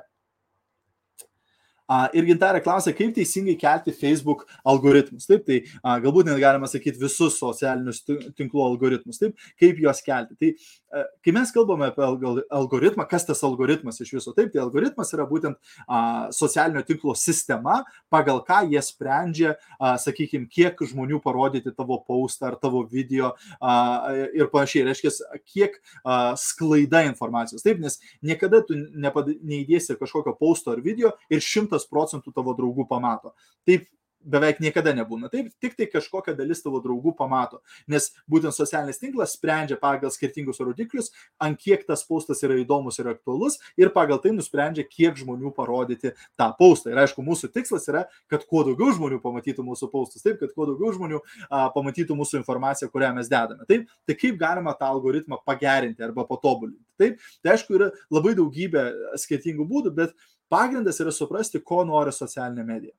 [2.18, 5.28] Ir gintarė klausia, kaip teisingai kelti Facebook algoritmus.
[5.30, 5.60] Taip, tai
[6.02, 9.22] galbūt net galima sakyti visus socialinius tinklų algoritmus.
[9.22, 10.34] Taip, kaip juos kelti.
[10.34, 10.50] Tai
[11.26, 15.58] kai mes kalbame apie algoritmą, kas tas algoritmas iš viso, taip, tai algoritmas yra būtent
[15.88, 17.82] a, socialinio tinklo sistema,
[18.14, 19.56] pagal ką jie sprendžia,
[20.02, 23.34] sakykime, kiek žmonių parodyti tavo postą ar tavo video
[24.36, 24.86] ir panašiai.
[24.90, 25.12] Reiškia,
[25.48, 25.80] kiek
[26.42, 27.66] sklaida informacijos.
[27.66, 33.36] Taip, nes niekada tu neįdėsi kažkokio posto ar video ir šimtas procentų tavo draugų pamato.
[33.68, 33.90] Taip
[34.26, 35.30] beveik niekada nebūna.
[35.32, 37.62] Taip, tik tai kažkokia dalis tavo draugų pamato.
[37.92, 41.12] Nes būtent socialinis tinklas sprendžia pagal skirtingus rodiklius,
[41.42, 46.14] ant kiek tas postas yra įdomus ir aktualus ir pagal tai nusprendžia, kiek žmonių parodyti
[46.40, 46.92] tą postą.
[46.94, 50.70] Ir aišku, mūsų tikslas yra, kad kuo daugiau žmonių pamatytų mūsų postus, taip, kad kuo
[50.72, 53.68] daugiau žmonių a, pamatytų mūsų informaciją, kurią mes dedame.
[53.70, 56.82] Taip, tai kaip galima tą algoritmą pagerinti arba patobulinti.
[57.00, 58.86] Taip, tai aišku, yra labai daugybė
[59.20, 60.14] skirtingų būdų, bet
[60.50, 62.94] Pagrindas yra suprasti, ko nori socialinė medija.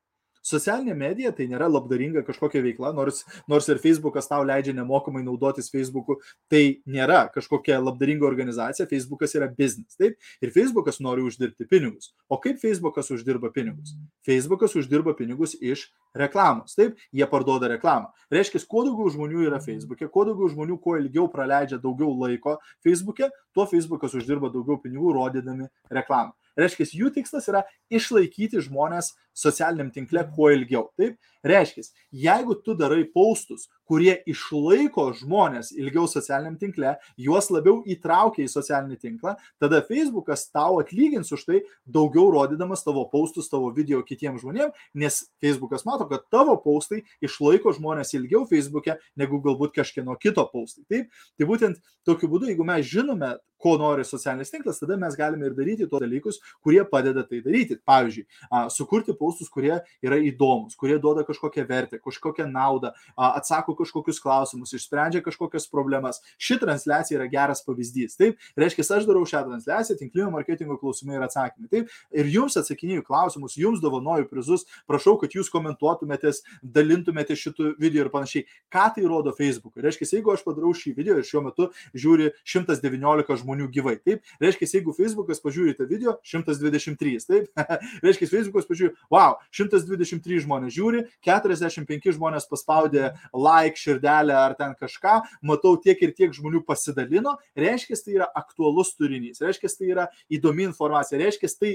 [0.47, 5.67] Socialinė medija tai nėra labdaringa kažkokia veikla, nors, nors ir Facebookas tau leidžia nemokamai naudotis
[5.73, 10.15] Facebooku, tai nėra kažkokia labdaringa organizacija, Facebookas yra biznis, taip?
[10.43, 12.13] Ir Facebookas nori uždirbti pinigus.
[12.31, 13.97] O kaip Facebookas uždirba pinigus?
[14.27, 16.95] Facebookas uždirba pinigus iš reklamos, taip?
[17.11, 18.13] Jie parduoda reklamą.
[18.31, 23.29] Reiškia, kuo daugiau žmonių yra Facebook'e, kuo daugiau žmonių kuo ilgiau praleidžia daugiau laiko Facebook'e,
[23.55, 26.35] tuo Facebookas uždirba daugiau pinigų rodydami reklamą.
[26.57, 27.61] Reiškia, jų tikslas yra
[27.93, 30.87] išlaikyti žmonės socialiniam tinkle kuo ilgiau.
[30.97, 31.85] Taip, reiškia,
[32.25, 38.97] jeigu tu darai paustus, kurie išlaiko žmonės ilgiau socialiniam tinkle, juos labiau įtraukia į socialinį
[38.99, 44.75] tinklą, tada Facebookas tau atlygins už tai daugiau rodydamas tavo paustus, tavo video kitiems žmonėms,
[44.97, 50.83] nes Facebookas mato, kad tavo paustai išlaiko žmonės ilgiau Facebook'e negu galbūt kažkieno kito paustai.
[50.91, 55.47] Taip, tai būtent tokiu būdu, jeigu mes žinome, ko nori socialinis tinklas, tada mes galime
[55.49, 57.79] ir daryti tos dalykus, kurie padeda tai daryti.
[57.89, 58.25] Pavyzdžiui,
[58.69, 65.21] sukurti paustus, kurie yra įdomus, kurie duoda kažkokią vertę, kažkokią naudą, atsako kažkokius klausimus, išsprendžia
[65.25, 66.21] kažkokias problemas.
[66.39, 68.17] Ši transliacija yra geras pavyzdys.
[68.19, 71.69] Taip, reiškia, aš darau šią transliaciją, tinklinio marketingo klausimai ir atsakymai.
[71.71, 78.05] Taip, ir jums atsakinėjau klausimus, jums dovanoju prizus, prašau, kad jūs komentuotumėtės, dalintumėte šitų video
[78.05, 78.47] ir panašiai.
[78.73, 79.83] Ką tai rodo Facebook'ui?
[79.85, 84.69] Reiškia, jeigu aš padarau šį video ir šiuo metu žiūri 119 žmonių gyvai, taip, reiškia,
[84.77, 87.49] jeigu Facebook'as pažiūrite video, 123, taip,
[88.05, 95.19] reiškia, Facebook'as pažiūri, wow, 123 žmonės žiūri, 45 žmonės paspaudė like, širdelę ar ten kažką,
[95.45, 100.67] matau tiek ir tiek žmonių pasidalino, reiškia, tai yra aktualus turinys, reiškia, tai yra įdomi
[100.67, 101.73] informacija, reiškia, tai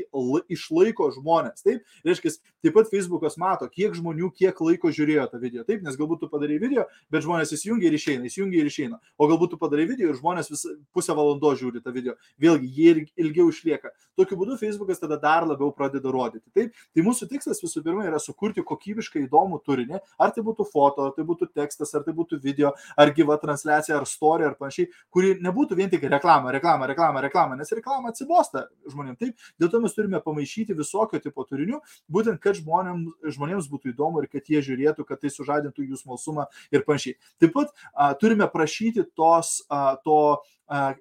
[0.53, 5.67] išlaiko žmonės, taip, reiškia, taip pat Facebookas mato, kiek žmonių, kiek laiko žiūrėjo tą video,
[5.69, 9.31] taip, nes galbūt tu padarai video, bet žmonės įsijungia ir išeina, įsijungia ir išeina, o
[9.31, 13.51] galbūt tu padarai video ir žmonės vis pusę valandos žiūri tą video, vėlgi jie ilgiau
[13.51, 13.93] išlieka.
[14.19, 16.45] Tokiu būdu Facebookas tada dar labiau pradeda rodyti.
[16.55, 21.09] Taip, tai mūsų tikslas visų pirma yra sukurti kokybiškai įdomų turinį, ar tai būtų foto,
[21.09, 24.91] ar tai būtų tekstas, ar tai būtų video, ar gyva transliacija, ar story, ar panašiai,
[25.13, 29.21] kuri nebūtų vien tik reklama, reklama, reklama, reklama, nes reklama atsibosta žmonėms.
[29.23, 34.23] Taip, dėl to mes turime pamaišyti visokio tipo turinių, būtent, kad žmonėms, žmonėms būtų įdomu
[34.23, 37.19] ir kad jie žiūrėtų, kad tai sužadintų jų smalsumą ir panašiai.
[37.43, 40.19] Taip pat a, turime prašyti tos, a, to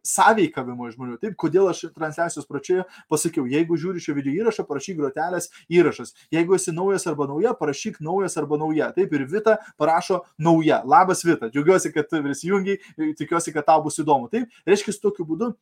[0.07, 1.17] sąveikavimo žmonių.
[1.21, 6.15] Taip, kodėl aš transliacijos pradžioje pasakiau, jeigu žiūri šio video įrašą, parašyk grotelės įrašas.
[6.34, 8.91] Jeigu esi naujas arba nauja, parašyk naujas arba nauja.
[8.95, 10.81] Taip, ir Vita parašo nauja.
[10.86, 12.81] Labas Vita, džiaugiuosi, kad prisijungiai,
[13.19, 14.31] tikiuosi, kad tau bus įdomu.
[14.31, 15.53] Taip, reiškia, tokiu būdu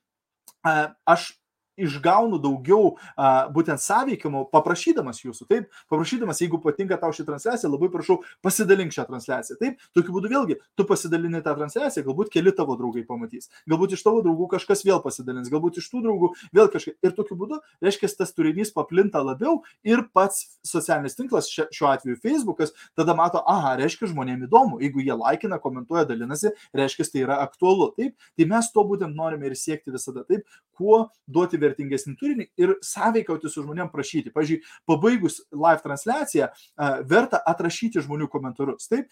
[1.06, 1.34] aš
[1.86, 7.90] išgaunu daugiau a, būtent sąveikimo, paprašydamas jūsų, taip, paprašydamas, jeigu patinka tau ši transliacija, labai
[7.94, 9.58] prašau, pasidalink šią transliaciją.
[9.62, 14.06] Taip, tokiu būdu vėlgi, tu pasidalini tą transliaciją, galbūt keli tavo draugai pamatys, galbūt iš
[14.06, 16.98] tavo draugų kažkas vėl pasidalins, galbūt iš tų draugų vėl kažkas.
[17.06, 22.74] Ir tokiu būdu, reiškia, tas turinys paplinta labiau ir pats socialinis tinklas, šiuo atveju Facebookas,
[22.98, 27.92] tada mato, aha, reiškia, žmonėms įdomu, jeigu jie laikina, komentuoja, dalinasi, reiškia, tai yra aktualu.
[27.98, 30.26] Taip, tai mes to būtent norime ir siekti visada.
[30.28, 30.46] Taip,
[30.80, 34.34] kuo duoti vertę vertingesnį turinį ir sąveikauti su žmonėm prašyti.
[34.36, 36.50] Pavyzdžiui, pabaigus live transliaciją,
[37.10, 38.90] verta atrašyti žmonių komentarus.
[38.92, 39.10] Taip,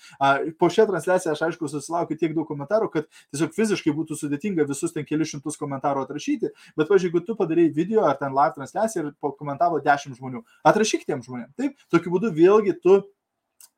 [0.59, 4.95] po šią transliaciją aš aišku susilaukiu tiek daug komentarų, kad tiesiog fiziškai būtų sudėtinga visus
[4.95, 9.05] ten kelius šimtus komentarų atrašyti, bet, pavyzdžiui, jeigu tu padarai video ar ten live transliaciją
[9.05, 11.53] ir komentavo dešimt žmonių, atrašyk tiem žmonėm.
[11.59, 13.01] Taip, tokiu būdu vėlgi tu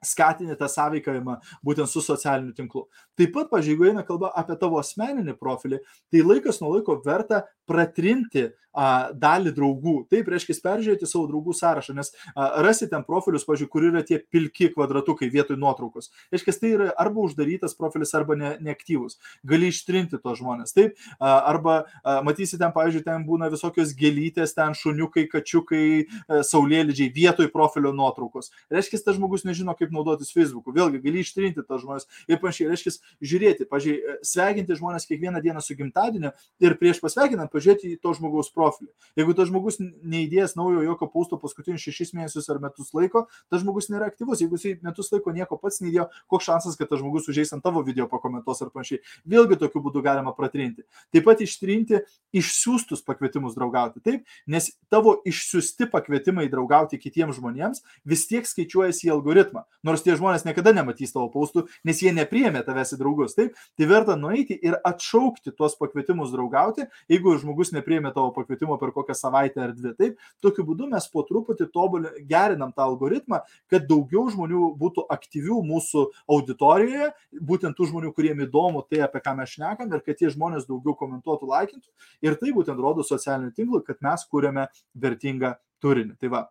[0.05, 2.87] skatini tą sąveikavimą būtent su socialiniu tinklu.
[3.19, 5.81] Taip pat, pažiūrėjau, jeigu eina kalba apie tavo asmeninį profilį,
[6.11, 9.95] tai laikas nuo laiko verta pratrinti a, dalį draugų.
[10.11, 14.19] Taip, reiškia, peržiūrėti savo draugų sąrašą, nes a, rasi ten profilius, pažiūrėjau, kur yra tie
[14.21, 16.11] pilki kvadratukai vietoj nuotraukos.
[16.33, 19.19] Reiškia, tai yra arba uždarytas profilis, arba ne, neaktyvus.
[19.47, 20.73] Gali ištrinti tos žmonės.
[20.77, 26.41] Taip, a, arba a, matysi ten, pažiūrėjau, ten būna visokios gėlytės, ten šuniukai, kačiukai, a,
[26.47, 28.53] saulėlydžiai vietoj profilio nuotraukos.
[28.73, 30.73] Reiškia, tas žmogus nežino, kaip naudotis Facebook'u.
[30.75, 32.69] Vėlgi, gali ištrinti tos žmonės ir panašiai.
[32.71, 32.93] Reiškia,
[33.31, 36.31] žiūrėti, pažiūrėjau, sveikinti žmonės kiekvieną dieną su gimtadieniu
[36.63, 38.91] ir prieš pasveikinant pažiūrėti į to žmogaus profilį.
[39.19, 43.89] Jeigu tas žmogus neįdėjęs naujo jokio pausto paskutinius šešis mėnesius ar metus laiko, tas žmogus
[43.91, 44.43] nėra aktyvus.
[44.43, 47.83] Jeigu jis metus laiko nieko pats neįdėjo, koks šansas, kad tas žmogus užeis ant tavo
[47.85, 49.01] video pakomentuos ar panašiai.
[49.29, 50.85] Vėlgi tokiu būdu galima pratrinti.
[51.13, 52.03] Taip pat ištrinti
[52.35, 54.01] išsiųstus pakvietimus draugauti.
[54.05, 59.65] Taip, nes tavo išsiųsti pakvietimai draugauti kitiems žmonėms vis tiek skaičiuojasi į algoritmą.
[59.85, 63.35] Nors tie žmonės niekada nematys tavo paustų, nes jie nepriemė tavęs į draugus.
[63.37, 68.91] Taip, tai verta nueiti ir atšaukti tuos pakvietimus draugauti, jeigu žmogus nepriemė tavo pakvietimo per
[68.95, 69.93] kokią savaitę ar dvi.
[69.99, 75.61] Taip, tokiu būdu mes po truputį tobulį gerinam tą algoritmą, kad daugiau žmonių būtų aktyvių
[75.69, 80.33] mūsų auditorijoje, būtent tų žmonių, kuriem įdomu tai, apie ką mes šnekam ir kad tie
[80.33, 81.87] žmonės daugiau komentuotų, laikintų.
[82.27, 84.67] Ir tai būtent rodo socialinių tinklų, kad mes kūrėme
[84.99, 86.17] vertingą turinį.
[86.19, 86.47] Tai va,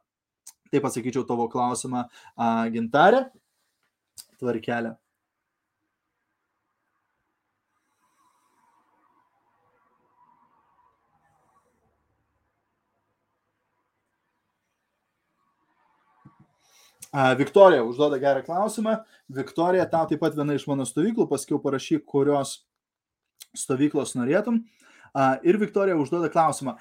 [0.73, 2.07] taip pasakyčiau tavo klausimą,
[2.75, 3.27] gintarė,
[4.41, 4.97] tvarkelė.
[17.39, 18.99] Viktorija užduoda gerą klausimą.
[19.33, 22.59] Viktorija, tau taip pat viena iš mano stovyklų, paskiau parašyk, kurios
[23.57, 24.61] stovyklos norėtum.
[25.47, 26.77] Ir Viktorija užduoda klausimą,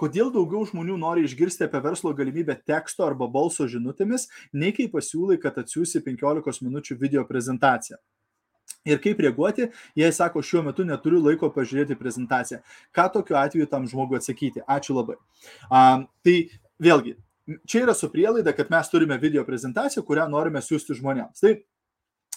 [0.00, 5.38] kodėl daugiau žmonių nori išgirsti apie verslo galimybę teksto arba balso žinutėmis, nei kai pasiūlai,
[5.42, 8.00] kad atsiųsi 15 minučių video prezentaciją.
[8.84, 12.60] Ir kaip reaguoti, jei sako, šiuo metu neturiu laiko pažiūrėti prezentaciją.
[12.92, 14.60] Ką tokiu atveju tam žmogui atsakyti?
[14.68, 15.16] Ačiū labai.
[15.72, 16.34] A, tai
[16.84, 17.14] vėlgi,
[17.64, 21.40] čia yra su prielaida, kad mes turime video prezentaciją, kurią norime siūsti žmonėms.
[21.40, 21.54] Tai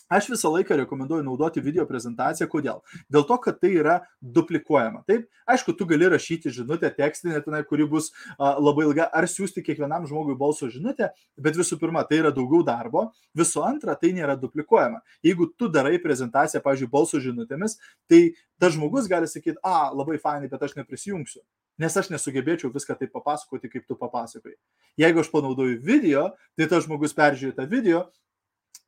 [0.08, 2.48] Aš visą laiką rekomenduoju naudoti video prezentaciją.
[2.48, 2.80] Kodėl?
[3.12, 5.02] Dėl to, kad tai yra duplikuojama.
[5.10, 9.66] Taip, aišku, tu gali rašyti žinutę tekstinę, tenai, kuri bus a, labai ilga, ar siūsti
[9.66, 14.38] kiekvienam žmogui balso žinutę, bet visų pirma, tai yra daugiau darbo, visų antra, tai nėra
[14.40, 15.04] duplikuojama.
[15.28, 17.76] Jeigu tu darai prezentaciją, pavyzdžiui, balso žinutėmis,
[18.08, 18.30] tai
[18.64, 21.44] tas žmogus gali sakyti, a, labai fainai, bet aš neprisijungsiu
[21.78, 24.56] nes aš nesugebėčiau viską taip papasakoti, kaip tu papasakoji.
[24.98, 26.24] Jeigu aš panaudoju video,
[26.58, 28.08] tai tas žmogus peržiūri tą video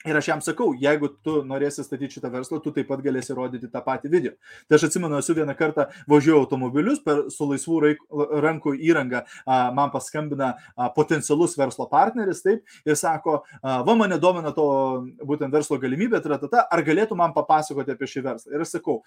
[0.07, 3.67] Ir aš jam sakau, jeigu tu norėsi statyti šitą verslą, tu taip pat galėsi rodyti
[3.67, 4.31] tą patį video.
[4.71, 7.81] Tai aš atsimenu, esu vieną kartą važiuoju automobilius per, su laisvų
[8.45, 14.21] rankų įranga, a, man paskambina a, potencialus verslo partneris, taip, ir sako, a, va mane
[14.23, 14.69] domina to
[15.19, 18.55] būtent verslo galimybė, tratata, ar galėtų man papasakoti apie šį verslą.
[18.55, 19.01] Ir aš sakau,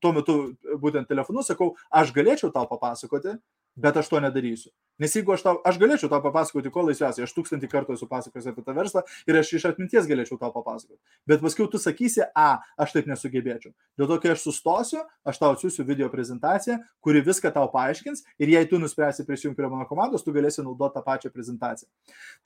[0.00, 0.40] tuo metu
[0.80, 3.36] būtent telefonu sakau, aš galėčiau tau papasakoti,
[3.78, 4.70] bet aš to nedarysiu.
[4.98, 8.48] Nes jeigu aš tau, aš galėčiau tau papasakoti, ko laisviausiai, aš tūkstantį kartų esu pasakojęs
[8.50, 10.98] apie tą verslą ir aš iš atminties galėčiau tau papasakoti.
[11.28, 13.72] Bet paskui tu sakysi, a, aš taip nesugebėčiau.
[13.98, 18.54] Dėl to, kai aš sustosiu, aš tau atsiųsiu video prezentaciją, kuri viską tau paaiškins ir
[18.54, 21.90] jei tu nuspręsi prisijungti prie mano komandos, tu galėsi naudoti tą pačią prezentaciją.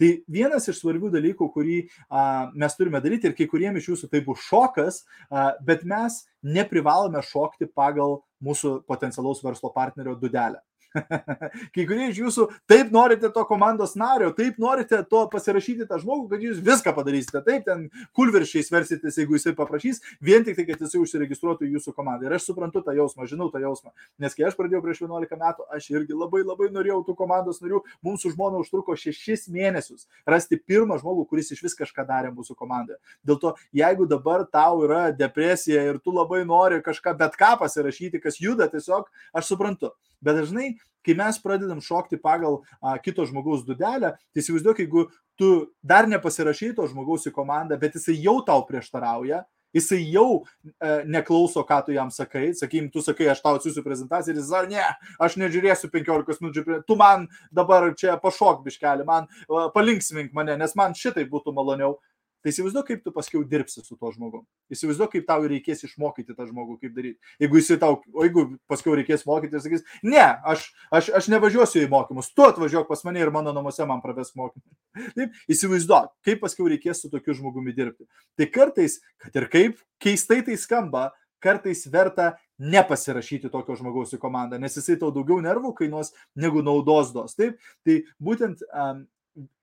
[0.01, 1.79] Tai vienas iš svarbių dalykų, kurį
[2.09, 6.23] a, mes turime daryti ir kai kuriems iš jūsų tai bus šokas, a, bet mes
[6.43, 10.63] neprivalome šokti pagal mūsų potencialaus verslo partnerio dudelę.
[11.75, 16.29] Kai kurie iš jūsų taip norite to komandos nario, taip norite to pasirašyti tą žmogų,
[16.33, 17.43] kad jūs viską padarysite.
[17.47, 22.29] Taip, ten kulviršiais versitės, jeigu jisai paprašys, vien tik tai, kad jisai užsiregistruotų jūsų komandą.
[22.29, 23.93] Ir aš suprantu tą jausmą, žinau tą jausmą.
[24.23, 27.83] Nes kai aš pradėjau prieš 11 metų, aš irgi labai labai norėjau tų komandos narių.
[28.05, 32.57] Mums su žmona užtruko 6 mėnesius rasti pirmą žmogų, kuris iš vis kažką darė mūsų
[32.59, 33.01] komandoje.
[33.27, 38.23] Dėl to, jeigu dabar tau yra depresija ir tu labai nori kažką bet ką pasirašyti,
[38.23, 39.93] kas juda, tiesiog aš suprantu.
[40.23, 40.73] Bet dažnai,
[41.07, 45.09] kai mes pradedam šokti pagal a, kito žmogaus dudelę, tai įsivaizduok, jeigu
[45.41, 45.51] tu
[45.83, 51.65] dar nepasirašai to žmogaus į komandą, bet jisai jau tau prieštarauja, jisai jau e, neklauso,
[51.69, 54.85] ką tu jam sakai, sakykim, tu sakai, aš tau atsiųsiu prezentaciją ir jis sako, ne,
[55.27, 60.77] aš nežiūrėsiu 15 minučių, tu man dabar čia pašok biškelį, man e, palinksmink mane, nes
[60.79, 61.97] man šitai būtų maloniau.
[62.43, 64.43] Tai įsivaizduok, kaip tu paskiau dirbsi su tuo žmogumi.
[64.75, 67.33] Įsivaizduok, kaip tau reikės išmokyti tą žmogų, kaip daryti.
[67.43, 71.85] Jeigu jis tau, o jeigu paskiau reikės mokyti ir sakys, ne, aš, aš, aš nevažiuosiu
[71.85, 74.67] į mokymus, tu atvažiuok pas mane ir mano namuose man praves mokymą.
[75.17, 78.09] Taip, įsivaizduok, kaip paskiau reikės su tokiu žmogumi dirbti.
[78.39, 84.59] Tai kartais, kad ir kaip keistai tai skamba, kartais verta nepasirašyti tokio žmogaus į komandą,
[84.63, 87.35] nes jisai tau daugiau nervų kainuos negu naudos duos.
[87.39, 89.07] Taip, tai būtent um,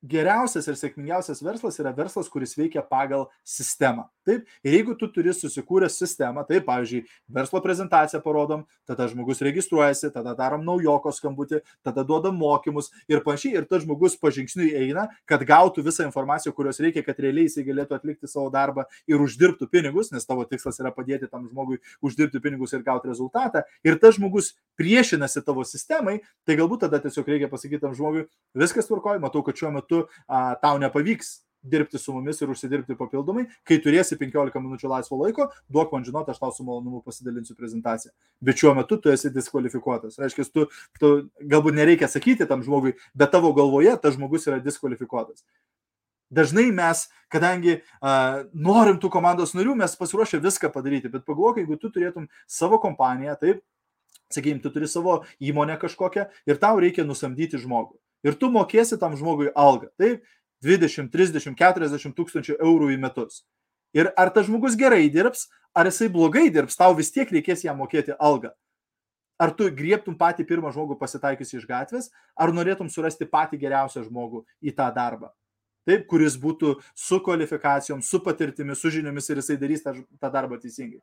[0.05, 4.07] geriausias ir sėkmingiausias verslas yra verslas, kuris veikia pagal sistemą.
[4.27, 7.01] Taip, ir jeigu tu turi susikūręs sistemą, taip, pavyzdžiui,
[7.33, 13.57] verslo prezentaciją parodom, tada žmogus registruojasi, tada darom naujoko skambutį, tada duodam mokymus ir panašiai,
[13.57, 17.97] ir tas žmogus pažingsniui eina, kad gautų visą informaciją, kurios reikia, kad realiai jisai galėtų
[17.97, 22.75] atlikti savo darbą ir uždirbtų pinigus, nes tavo tikslas yra padėti tam žmogui uždirbti pinigus
[22.77, 23.65] ir gauti rezultatą.
[23.83, 28.87] Ir tas žmogus priešinasi tavo sistemai, tai galbūt tada tiesiog reikia pasakyti tam žmogui, viskas
[28.87, 33.79] tvarkoja, matau, kad šiuo metu a, tau nepavyks dirbti su mumis ir užsidirbti papildomai, kai
[33.83, 38.13] turėsi 15 minučių laisvo laiko, duok man žinoti, aš tau su malonumu pasidalinsiu prezentaciją.
[38.41, 40.19] Bet šiuo metu tu esi diskvalifikuotas.
[40.21, 40.67] Reiškia, tu,
[41.01, 41.11] tu
[41.51, 45.43] galbūt nereikia sakyti tam žmogui, bet tavo galvoje tas žmogus yra diskvalifikuotas.
[46.29, 51.79] Dažnai mes, kadangi uh, norim tų komandos narių, mes pasiruošę viską padaryti, bet pagalvok, jeigu
[51.81, 53.63] tu turėtum savo kompaniją, taip,
[54.29, 59.15] sakykime, tu turi savo įmonę kažkokią ir tau reikia nusamdyti žmogų ir tu mokėsi tam
[59.19, 59.89] žmogui algą.
[59.99, 60.25] Taip,
[60.65, 63.43] 20, 30, 40 tūkstančių eurų į metus.
[63.95, 67.79] Ir ar tas žmogus gerai dirbs, ar jisai blogai dirbs, tau vis tiek reikės jam
[67.79, 68.51] mokėti algą.
[69.39, 74.43] Ar tu griebtum patį pirmą žmogų pasitaikius iš gatvės, ar norėtum surasti patį geriausią žmogų
[74.59, 75.31] į tą darbą.
[75.87, 80.59] Taip, kuris būtų su kvalifikacijom, su patirtimi, su žiniomis ir jisai darys tą, tą darbą
[80.59, 80.99] teisingai.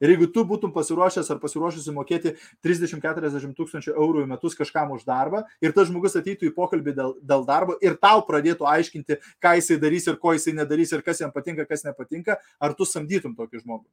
[0.00, 2.32] Ir jeigu tu būtum pasiruošęs ar pasiruošusi mokėti
[2.64, 7.16] 30-40 tūkstančių eurų į metus kažkam už darbą ir tas žmogus ateitų į pokalbį dėl,
[7.20, 11.20] dėl darbo ir tau pradėtų aiškinti, ką jisai darys ir ko jisai nedarys ir kas
[11.20, 13.84] jam patinka, kas nepatinka, ar tu samdytum tokį žmogų?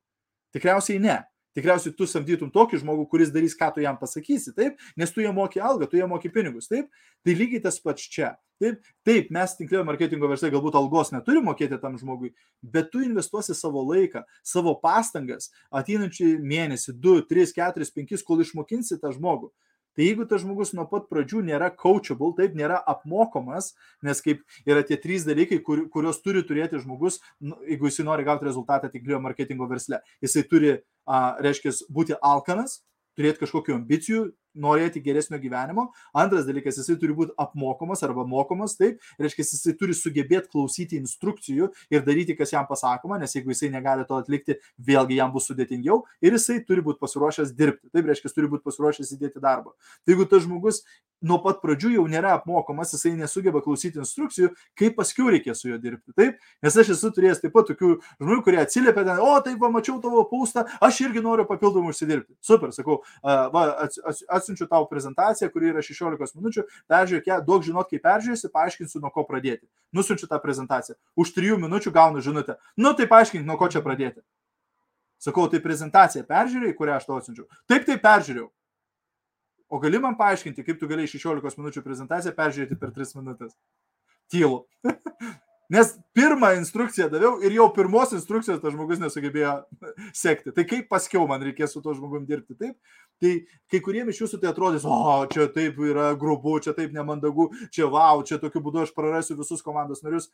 [0.56, 1.26] Tikriausiai ne.
[1.58, 5.34] tikriausiai tu samdytum tokį žmogų, kuris darys, ką tu jam pasakysi, taip, nes tu jam
[5.34, 6.86] moki algą, tu jam moki pinigus, taip,
[7.26, 8.36] tai lygiai tas pats čia.
[8.58, 13.54] Taip, taip mes tinklinio marketingo verslai galbūt algos neturi mokėti tam žmogui, bet tu investuosi
[13.54, 19.52] savo laiką, savo pastangas ateinančią mėnesį, 2, 3, 4, 5, kol išmokinsi tą žmogų.
[19.98, 23.72] Tai jeigu tas žmogus nuo pat pradžių nėra coachable, taip nėra apmokomas,
[24.06, 28.26] nes kaip yra tie trys dalykai, kur, kuriuos turi turėti žmogus, nu, jeigu jis nori
[28.28, 30.04] gauti rezultatą tiklio marketingo versle.
[30.22, 30.76] Jisai turi,
[31.10, 32.84] a, reiškia, būti alkanas,
[33.18, 34.28] turėti kažkokių ambicijų,
[34.60, 35.88] norėti geresnio gyvenimo.
[36.18, 41.72] Antras dalykas, jisai turi būti apmokomas arba mokomas, taip, reiškia, jisai turi sugebėti klausyti instrukcijų
[41.94, 46.04] ir daryti, kas jam pasakoma, nes jeigu jisai negali to atlikti, vėlgi jam bus sudėtingiau
[46.22, 49.76] ir jisai turi būti pasiruošęs dirbti, taip, reiškia, turi būti pasiruošęs įdėti darbą.
[50.04, 50.84] Tai jeigu tas žmogus
[51.26, 55.80] nuo pat pradžių jau nėra apmokomas, jisai nesugeba klausyti instrukcijų, kaip paskui reikės su juo
[55.82, 59.58] dirbti, taip, nes aš esu turėjęs taip pat tokių žmonių, kurie atsiliepia ten, o taip,
[59.64, 62.36] pamačiau tavo paustą, aš irgi noriu papildomai užsidirbti.
[62.46, 67.66] Super, sakau, va, ats, ats, atsiunčiu tau prezentaciją, kuri yra 16 minučių, peržiūrėk ją, daug
[67.68, 69.68] žinot, kaip peržiūrėsi, paaiškinsiu, nuo ko pradėti.
[69.92, 70.96] Nusiunčiu tą prezentaciją.
[71.20, 72.58] Už 3 minučių gaunu žinutę.
[72.80, 74.24] Nu tai paaiškink, nuo ko čia pradėti.
[75.20, 77.48] Sakau, tai prezentacija peržiūrėjai, kurią aš tau atsiunčiau.
[77.68, 78.52] Taip, taip peržiūrėjau.
[79.68, 83.58] O gali man paaiškinti, kaip tu galėjai 16 minučių prezentaciją peržiūrėti per 3 minutės?
[84.32, 84.64] Tylu.
[85.70, 89.54] Nes pirmą instrukciją daviau ir jau pirmos instrukcijos tas žmogus nesugebėjo
[90.24, 90.54] sekti.
[90.56, 92.78] Tai kaip paskiau man reikės su to žmogum dirbti, taip?
[93.20, 93.34] Tai
[93.72, 97.90] kai kuriems iš jūsų tai atrodys, o čia taip yra grubu, čia taip nemandagu, čia
[97.92, 100.32] wow, čia tokiu būdu aš prarasiu visus komandos narius.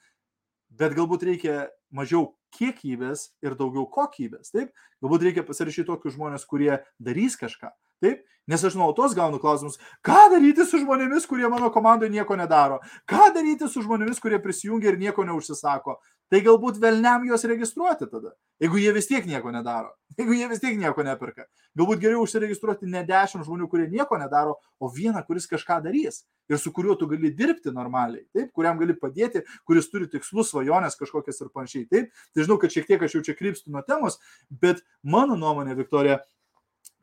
[0.74, 4.70] Bet galbūt reikia mažiau kiekybės ir daugiau kokybės, taip?
[5.02, 8.22] Galbūt reikia pasirašyti tokius žmonės, kurie darys kažką, taip?
[8.48, 13.30] Nes aš nuolatos gaunu klausimus, ką daryti su žmonėmis, kurie mano komandoje nieko nedaro, ką
[13.36, 15.96] daryti su žmonėmis, kurie prisijungia ir nieko neužsisako.
[16.32, 20.60] Tai galbūt velniam juos registruoti tada, jeigu jie vis tiek nieko nedaro, jeigu jie vis
[20.60, 21.46] tiek nieko neperka.
[21.78, 26.60] Galbūt geriau užsiregistruoti ne dešimt žmonių, kurie nieko nedaro, o vieną, kuris kažką darys ir
[26.60, 31.40] su kuriuo tu gali dirbti normaliai, taip, kuriam gali padėti, kuris turi tikslus, svajonės kažkokias
[31.40, 31.88] ir panašiai.
[31.92, 35.78] Taip, tai žinau, kad šiek tiek aš jau čia krypstu nuo temos, bet mano nuomonė,
[35.80, 36.20] Viktorija,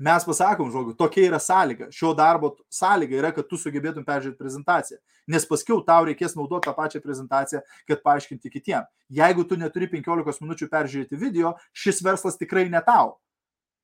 [0.01, 1.91] mes pasakom žodžiu, tokia yra sąlyga.
[1.95, 4.99] Šio darbo sąlyga yra, kad tu sugebėtum peržiūrėti prezentaciją.
[5.31, 8.89] Nes paskiau tau reikės naudoti tą pačią prezentaciją, kad paaiškinti kitiem.
[9.13, 13.19] Jeigu tu neturi 15 minučių peržiūrėti video, šis verslas tikrai ne tau.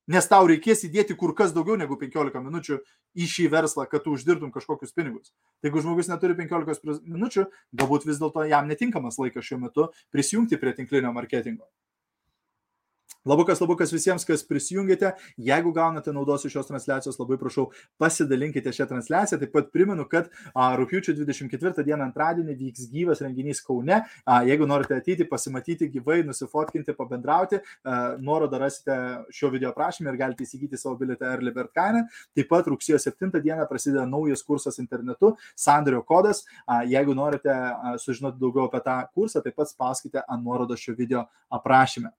[0.07, 2.77] Nes tau reikės įdėti kur kas daugiau negu 15 minučių
[3.19, 5.33] į šį verslą, kad tu uždirbtum kažkokius pinigus.
[5.59, 10.61] Tai jeigu žmogus neturi 15 minučių, galbūt vis dėlto jam netinkamas laikas šiuo metu prisijungti
[10.63, 11.67] prie tinklinio marketingo.
[13.27, 15.09] Labukas, labukas visiems, kas prisijungėte.
[15.43, 17.65] Jeigu gaunate naudos iš šios transliacijos, labai prašau
[17.99, 19.41] pasidalinkite šią transliaciją.
[19.41, 23.97] Taip pat primenu, kad rūpiučio 24 dieną antradienį vyks gyvas renginys Kaune.
[24.23, 28.99] A, jeigu norite ateiti, pasimatyti gyvai, nusifotkinti, pabendrauti, a, nuorodą rasite
[29.35, 32.05] šio video aprašymę ir galite įsigyti savo bilietą Early Bird kainą.
[32.39, 36.45] Taip pat rugsėjo 7 dieną prasideda naujas kursas internetu, sandario kodas.
[36.63, 37.59] A, jeigu norite
[38.05, 42.15] sužinoti daugiau apie tą kursą, taip pat spauskite ant nuorodos šio video aprašymę.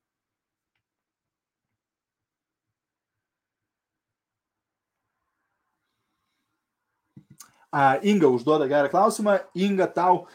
[8.04, 9.40] Inga užduoda gerą klausimą.
[9.56, 10.26] Inga, tau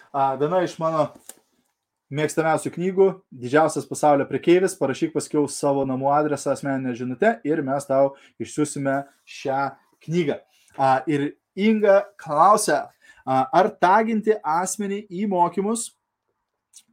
[0.40, 1.08] viena iš mano
[2.12, 8.12] mėgstamiausių knygų, didžiausias pasaulio prekeivis, parašyk paskiau savo namų adresą, asmeninę žinutę ir mes tau
[8.42, 9.62] išsiusime šią
[10.04, 10.36] knygą.
[11.08, 12.86] Ir Inga klausia,
[13.24, 15.90] ar taginti asmenį į mokymus,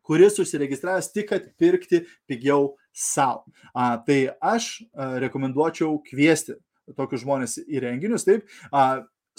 [0.08, 3.44] kuris užsiregistravęs tik atpirkti pigiau savo.
[3.76, 6.58] Tai aš rekomenduočiau kviesti
[6.98, 8.48] tokius žmonės į renginius, taip,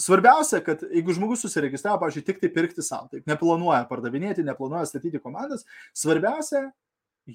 [0.01, 5.21] Svarbiausia, kad jeigu žmogus susiregistravo, pavyzdžiui, tik tai pirkti savo, taip, neplanuoja pardavinėti, neplanuoja statyti
[5.21, 6.69] komandas, svarbiausia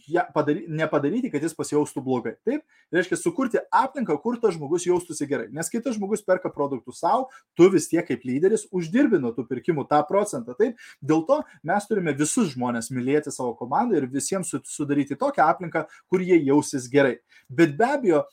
[0.09, 2.35] ja, padary, nepadaryti, kad jis pasijaustų blogai.
[2.47, 5.47] Taip, reiškia sukurti aplinką, kur tas žmogus jaustųsi gerai.
[5.55, 9.47] Nes kai tas žmogus perka produktų savo, tu vis tiek kaip lyderis uždirbi nuo tų
[9.51, 10.57] pirkimų tą procentą.
[10.59, 15.87] Taip, dėl to mes turime visus žmonės mylėti savo komandą ir visiems sudaryti tokią aplinką,
[16.11, 17.19] kur jie jausis gerai.
[17.49, 18.25] Bet be abejo,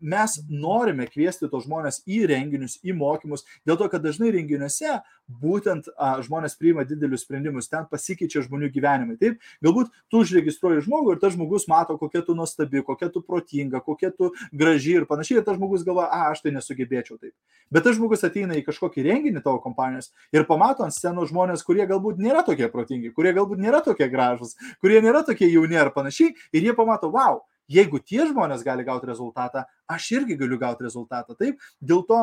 [0.00, 5.88] mes norime kviesti tos žmonės į renginius, į mokymus, dėl to, kad dažnai renginiuose būtent
[5.96, 9.16] a, žmonės priima didelius sprendimus, ten pasikeičia žmonių gyvenimai.
[9.20, 13.80] Taip, galbūt tu užregistruoji žmogų ir tas žmogus mato, kokia tu nuostabi, kokia tu protinga,
[13.84, 17.32] kokia tu graži ir panašiai, ir tas žmogus galvoja, a, aš tai nesugebėčiau taip.
[17.72, 21.86] Bet tas žmogus ateina į kažkokį renginį tavo kompanijos ir pamato ant scenos žmonės, kurie
[21.88, 26.34] galbūt nėra tokie protingi, kurie galbūt nėra tokie gražus, kurie nėra tokie jauni ar panašiai,
[26.52, 31.36] ir jie pamato, wow, Jeigu tie žmonės gali gauti rezultatą, aš irgi galiu gauti rezultatą.
[31.38, 32.20] Taip, dėl to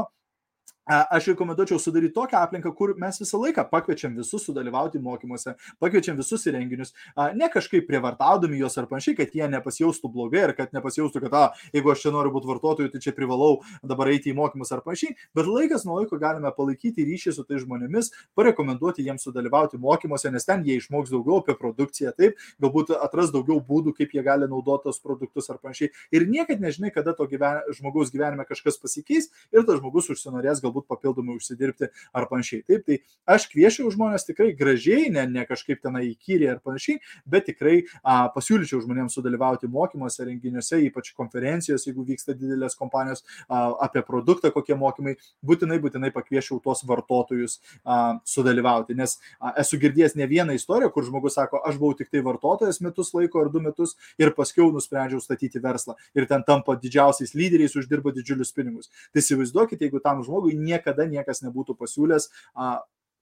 [0.92, 6.44] Aš rekomenduočiau sudaryti tokią aplinką, kur mes visą laiką pakviečiam visus sudalyvauti mokymuose, pakviečiam visus
[6.50, 6.92] į renginius,
[7.38, 11.70] ne kažkaip prievartaudami juos ar panašiai, kad jie nepasijaustų blogai ar kad nepasijaustų, kad, a,
[11.76, 15.16] jeigu aš čia noriu būti vartotoju, tai čia privalau dabar eiti į mokymus ar panašiai,
[15.38, 20.48] bet laikas nuo laiko galime palaikyti ryšį su tai žmonėmis, parekomenduoti jiems sudalyvauti mokymuose, nes
[20.48, 24.90] ten jie išmoks daugiau apie produkciją, taip, galbūt atras daugiau būdų, kaip jie gali naudoti
[24.90, 25.92] tos produktus ar panašiai.
[26.12, 30.81] Ir niekad nežinai, kada to gyven, žmogaus gyvenime kažkas pasikeis ir tas žmogus užsinorės galbūt
[30.82, 32.64] galbūt papildomai užsidirbti ar panašiai.
[32.66, 37.46] Taip, tai aš kviečiau žmonės tikrai gražiai, ne, ne kažkaip tenai įkyriai ar panašiai, bet
[37.46, 44.02] tikrai a, pasiūlyčiau žmonėms sudalyvauti mokymuose, renginiuose, ypač konferencijose, jeigu vyksta didelės kompanijos a, apie
[44.02, 50.28] produktą, kokie mokymai, būtinai, būtinai pakviečiau tuos vartotojus a, sudalyvauti, nes a, esu girdėjęs ne
[50.28, 53.96] vieną istoriją, kur žmogus sako, aš buvau tik tai vartotojas metus laiko ar du metus
[54.20, 58.92] ir paskui nusprendžiau statyti verslą ir ten tampa didžiausiais lyderiais, uždirba didžiulius pinigus.
[59.12, 62.30] Tai įsivaizduokit, jeigu tam žmogui niekada niekas nebūtų pasiūlęs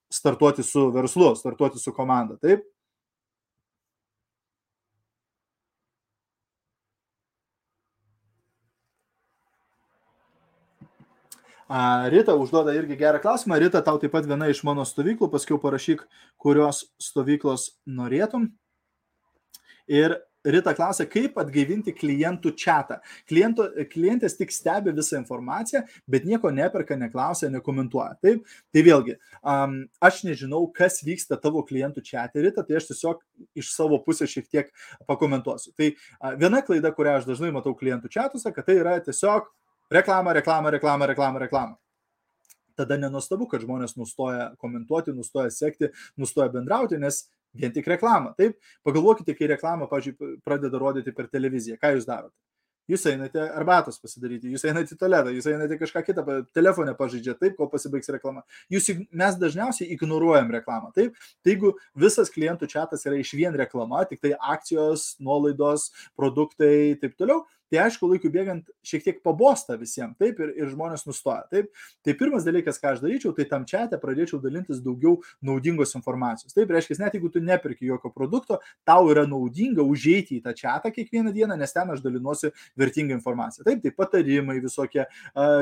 [0.09, 2.37] startuoti su verslu, startuoti su komanda.
[2.41, 2.65] Taip?
[12.09, 13.59] Rita užduoda irgi gerą klausimą.
[13.61, 16.01] Rita, tau taip pat viena iš mano stovyklų, paskui parašyk,
[16.41, 18.47] kurios stovyklos norėtum.
[19.85, 22.99] Ir Rita klausia, kaip atgaivinti klientų čatą.
[23.27, 28.15] Kliento, klientės tik stebi visą informaciją, bet nieko neperka, neklausia, nekomentuoja.
[28.23, 33.19] Taip, tai vėlgi, um, aš nežinau, kas vyksta tavo klientų čatė, Rita, tai aš tiesiog
[33.59, 34.71] iš savo pusės šiek tiek
[35.09, 35.75] pakomentuosiu.
[35.75, 39.51] Tai uh, viena klaida, kurią aš dažnai matau klientų čatuose, kad tai yra tiesiog
[39.91, 41.79] reklama, reklama, reklama, reklama, reklama
[42.79, 48.35] tada nenustabu, kad žmonės nustoja komentuoti, nustoja sekti, nustoja bendrauti, nes vien tik reklamą.
[48.37, 52.35] Taip, pagalvokite, kai reklamą, pažiūrėjau, pradeda rodyti per televiziją, ką jūs darote.
[52.89, 56.23] Jūs einate arbatos pasidaryti, jūs einate į tualetą, jūs einate kažką kitą,
[56.57, 58.41] telefonę pažaidžiate, taip, kol pasibaigs reklama.
[58.73, 61.19] Jūs, mes dažniausiai ignoruojam reklamą, taip.
[61.45, 67.13] Tai jeigu visas klientų čatas yra iš vien reklama, tik tai akcijos, nuolaidos, produktai, taip
[67.21, 71.45] toliau, tai aišku, laikui bėgant šiek tiek pabosta visiems, taip, ir, ir žmonės nustoja.
[71.51, 71.69] Taip.
[72.05, 76.53] Tai pirmas dalykas, ką aš daryčiau, tai tam čia pradėčiau dalintis daugiau naudingos informacijos.
[76.55, 80.77] Taip, reiškia, net jeigu tu nepirki jokio produkto, tau yra naudinga užeiti į tą čia
[80.89, 83.65] kiekvieną dieną, nes ten aš dalinuosi vertingą informaciją.
[83.67, 85.05] Taip, tai patarimai visokie,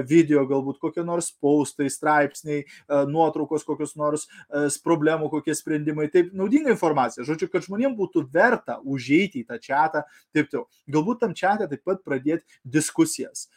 [0.08, 2.64] video galbūt kokie nors paustai, straipsniai,
[3.10, 4.28] nuotraukos kokios nors
[4.84, 6.08] problemų, kokie sprendimai.
[6.14, 7.26] Taip, naudinga informacija.
[7.28, 10.68] Žodžiu, kad žmonėms būtų verta užeiti į tą čia, taip, taip.
[10.92, 13.48] Galbūt tam čia taip pat pat pradėti diskusijas,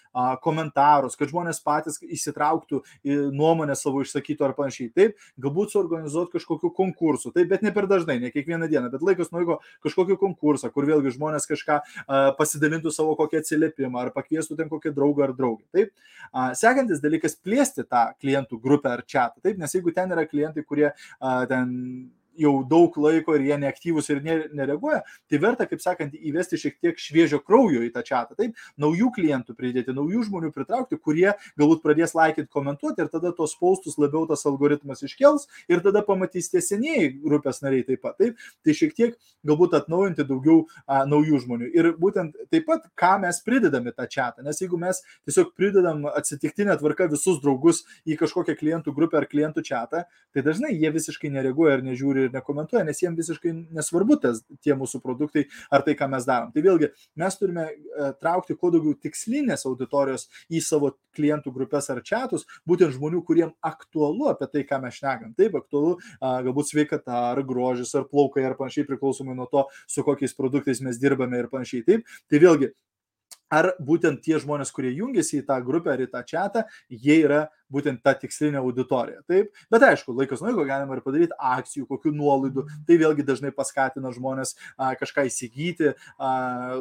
[0.43, 4.91] komentarus, kad žmonės patys įsitrauktų į nuomonę savo išsakytų ar panašiai.
[4.91, 9.30] Taip, galbūt suorganizuoti kažkokiu konkursu, taip, bet ne per dažnai, ne kiekvieną dieną, bet laikas
[9.30, 11.78] nuėjo kažkokį konkursą, kur vėlgi žmonės kažką
[12.41, 15.62] pasidalintų savo kokį atsiliepimą ar pakviestų ten kokį draugą ar draugą.
[15.70, 15.95] Taip,
[16.59, 19.38] sekantis dalykas- plėsti tą klientų grupę ar čatą.
[19.43, 22.11] Taip, nes jeigu ten yra klientai, kurie ten
[22.41, 24.22] jau daug laiko ir jie neaktyvūs ir
[24.57, 28.36] nereaguoja, tai verta, kaip sakant, įvesti šiek tiek šviežio kraujo į tą čatą.
[28.38, 31.28] Taip, naujų klientų pridėti, naujų žmonių pritraukti, kurie
[31.61, 36.51] galbūt pradės laikyti, komentuoti ir tada tos paustus labiau tas algoritmas iškels ir tada pamatys
[36.53, 38.18] tie senieji grupės nariai taip pat.
[38.20, 39.14] Taip, tai šiek tiek
[39.47, 41.70] galbūt atnaujinti daugiau a, naujų žmonių.
[41.76, 46.76] Ir būtent taip pat, ką mes pridedame tą čatą, nes jeigu mes tiesiog pridedam atsitiktinę
[46.80, 51.78] tvarką visus draugus į kažkokią klientų grupę ar klientų čatą, tai dažnai jie visiškai nereaguoja
[51.78, 56.09] ir nežiūri ir nekomentuoja, nes jiems visiškai nesvarbu tas, tie mūsų produktai ar tai, ką
[56.14, 56.53] mes darom.
[56.55, 62.03] Tai vėlgi mes turime e, traukti kuo daugiau tikslinės auditorijos į savo klientų grupės ar
[62.07, 65.35] čatus, būtent žmonių, kuriems aktualu apie tai, ką mes šnekam.
[65.39, 70.37] Taip, aktualu galbūt sveikata ar grožis ar plaukai ar panašiai priklausomai nuo to, su kokiais
[70.37, 71.85] produktais mes dirbame ir panašiai.
[71.87, 72.70] Taip, tai vėlgi
[73.51, 77.49] ar būtent tie žmonės, kurie jungiasi į tą grupę ar į tą čatą, jie yra
[77.73, 79.23] būtent ta tikslinė auditorija.
[79.31, 82.66] Taip, bet aišku, laikas nuo laiko galima ir padaryti akcijų, kokių nuolaidų.
[82.89, 86.33] Tai vėlgi dažnai paskatina žmonės a, kažką įsigyti, a,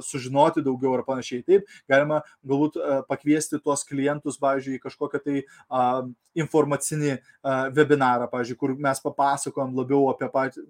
[0.06, 1.44] sužinoti daugiau ar panašiai.
[1.48, 5.86] Taip, galima galbūt a, pakviesti tuos klientus, pavyzdžiui, į kažkokią tai a,
[6.40, 7.20] informacinį a,
[7.76, 10.30] webinarą, pavyzdžiui, kur mes papasakojam labiau apie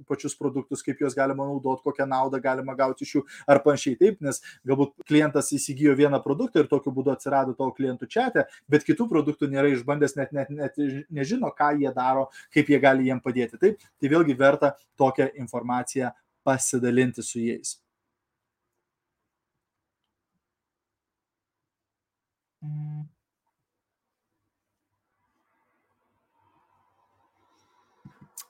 [0.10, 3.98] pačius produktus, kaip juos galima naudoti, kokią naudą galima gauti iš jų ar panašiai.
[4.00, 8.28] Taip, nes galbūt klientas įsigijo vieną produktą ir tokiu būdu atsirado tavo klientų čia,
[8.70, 12.80] bet kitų produktų nėra išbandęs valstybės net, net, net nežino, ką jie daro, kaip jie
[12.80, 13.58] gali jiem padėti.
[13.58, 16.12] Taip, tai vėlgi verta tokią informaciją
[16.44, 17.78] pasidalinti su jais.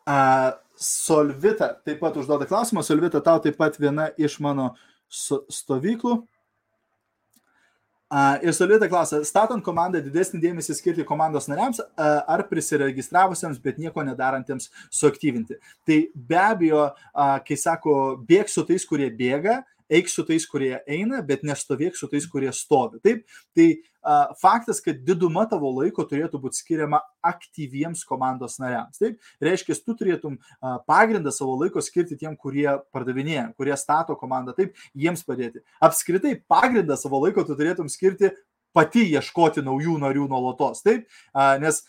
[0.06, 2.82] A, Solvita taip pat užduoda klausimą.
[2.84, 4.72] Solvita, tau taip pat viena iš mano
[5.10, 6.22] stovyklų
[8.42, 14.72] Ir Solita klausia, statant komandą didesnį dėmesį skirti komandos nariams ar prisiregistravusiems, bet nieko nedarantiems
[14.90, 15.60] suaktyvinti.
[15.86, 16.88] Tai be abejo,
[17.46, 17.94] kai sako,
[18.26, 19.60] bėg su tais, kurie bėga,
[19.90, 23.00] eik su tais, kurie eina, bet nestovėk su tais, kurie stovi.
[23.04, 23.24] Taip,
[23.58, 23.68] tai
[24.02, 29.02] a, faktas, kad diduma tavo laiko turėtų būti skiriama aktyviems komandos nariams.
[29.02, 34.56] Taip, reiškia, tu turėtum a, pagrindą savo laiko skirti tiem, kurie pardavinėja, kurie stato komandą,
[34.58, 35.64] taip, jiems padėti.
[35.84, 38.34] Apskritai, pagrindą savo laiko tu turėtum skirti
[38.76, 40.84] pati ieškoti naujų narių nuolatos.
[40.86, 41.08] Taip,
[41.64, 41.82] nes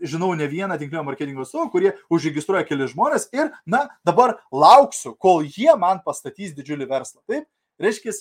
[0.00, 5.44] žinau ne vieną tinklinio marketingo atstovą, kurie užregistruoja keli žmonės ir, na, dabar lauksiu, kol
[5.44, 7.22] jie man pastatys didžiulį verslą.
[7.30, 7.48] Taip,
[7.82, 8.14] reiškia,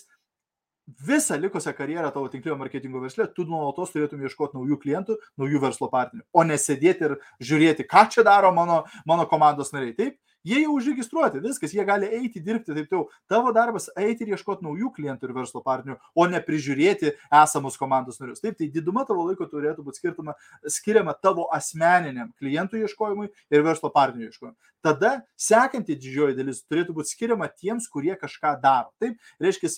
[1.08, 5.88] visą likusią karjerą tavo tinklinio marketingo versle, tu nuolatos turėtum ieškoti naujų klientų, naujų verslo
[5.92, 9.96] partnerių, o nesėdėti ir žiūrėti, ką čia daro mano, mano komandos nariai.
[9.96, 13.06] Taip, Jie jau užregistruoti, viskas, jie gali eiti dirbti, taip toliau.
[13.32, 18.20] Tavo darbas eiti ir ieškoti naujų klientų ir verslo partnerių, o ne prižiūrėti esamus komandos
[18.20, 18.44] narius.
[18.44, 20.36] Taip, tai diduma tavo laiko turėtų būti skirtama,
[20.68, 24.60] skiriama tavo asmeniniam klientų ieškojimui ir verslo partnerių ieškojimui.
[24.84, 28.92] Tada sekanti didžioji dalis turėtų būti skiriama tiems, kurie kažką daro.
[29.00, 29.72] Taip, reiškia,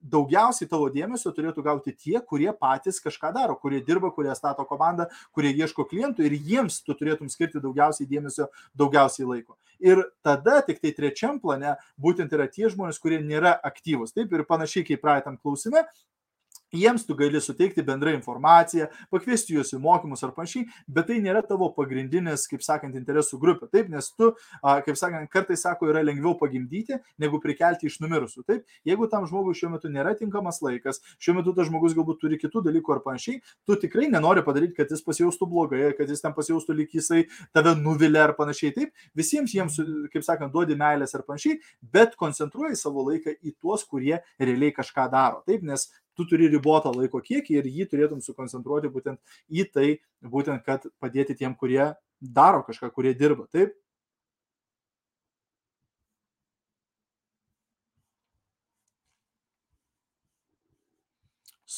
[0.00, 5.10] daugiausiai tavo dėmesio turėtų gauti tie, kurie patys kažką daro, kurie dirba, kurie stato komandą,
[5.36, 9.58] kurie ieško klientų ir jiems tu turėtum skirti daugiausiai dėmesio, daugiausiai laiko.
[9.80, 9.89] Ir
[10.26, 14.14] tada tik tai trečiam plane būtent yra tie žmonės, kurie nėra aktyvūs.
[14.16, 15.84] Taip ir panašiai kaip praeitam klausime,
[16.72, 21.42] Jiems tu gali suteikti bendrą informaciją, pakviesti juos į mokymus ar panašiai, bet tai nėra
[21.46, 23.66] tavo pagrindinis, kaip sakant, interesų grupė.
[23.72, 24.30] Taip, nes tu,
[24.62, 28.44] kaip sakant, kartais sako, yra lengviau pagimdyti, negu prikelti iš numirusių.
[28.46, 32.38] Taip, jeigu tam žmogui šiuo metu nėra tinkamas laikas, šiuo metu tas žmogus galbūt turi
[32.38, 36.36] kitų dalykų ar panašiai, tu tikrai nenori padaryti, kad jis pasijaustų blogai, kad jis ten
[36.36, 37.24] pasijaustų lyg jisai
[37.56, 38.76] tave nuvilia ar panašiai.
[38.76, 39.80] Taip, visiems jiems,
[40.14, 45.10] kaip sakant, duodi meilės ar panašiai, bet koncentruoji savo laiką į tuos, kurie realiai kažką
[45.10, 45.42] daro.
[45.48, 45.88] Taip, nes
[46.20, 49.88] tu turi ribotą laiko kiekį ir jį turėtum sukoncentruoti būtent į tai,
[50.20, 53.48] būtent kad padėti tiem, kurie daro kažką, kurie dirba.
[53.52, 53.72] Taip,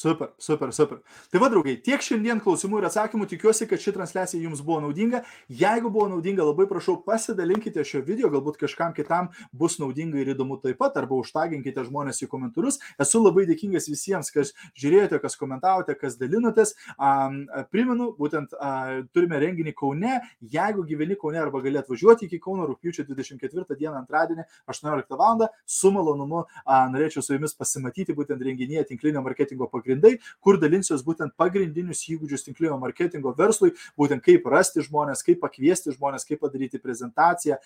[0.03, 0.97] Super, super, super.
[1.31, 3.23] Tai va, draugai, tiek šiandien klausimų ir atsakymų.
[3.31, 5.21] Tikiuosi, kad ši transliacija jums buvo naudinga.
[5.47, 10.57] Jeigu buvo naudinga, labai prašau pasidalinkite šio video, galbūt kažkam kitam bus naudinga ir įdomu
[10.59, 12.81] taip pat, arba užtaginkite žmonės į komentarus.
[12.99, 16.75] Esu labai dėkingas visiems, kas žiūrėjote, kas komentavote, kas dalinotės.
[16.97, 17.39] Um,
[17.71, 20.19] primenu, būtent uh, turime renginį Kaune.
[20.57, 25.47] Jeigu gyveni Kaune arba gali atvažiuoti iki Kauno rūpiučio 24 dieną antradienį 18 val.
[25.63, 31.03] su malonumu uh, norėčiau su jumis pasimatyti būtent renginyje tinklinio marketingo pagrindų pagrindai, kur dalinsiuos
[31.05, 36.81] būtent pagrindinius įgūdžius tinklinio marketingo verslui, būtent kaip rasti žmonės, kaip pakviesti žmonės, kaip padaryti
[36.81, 37.57] prezentaciją,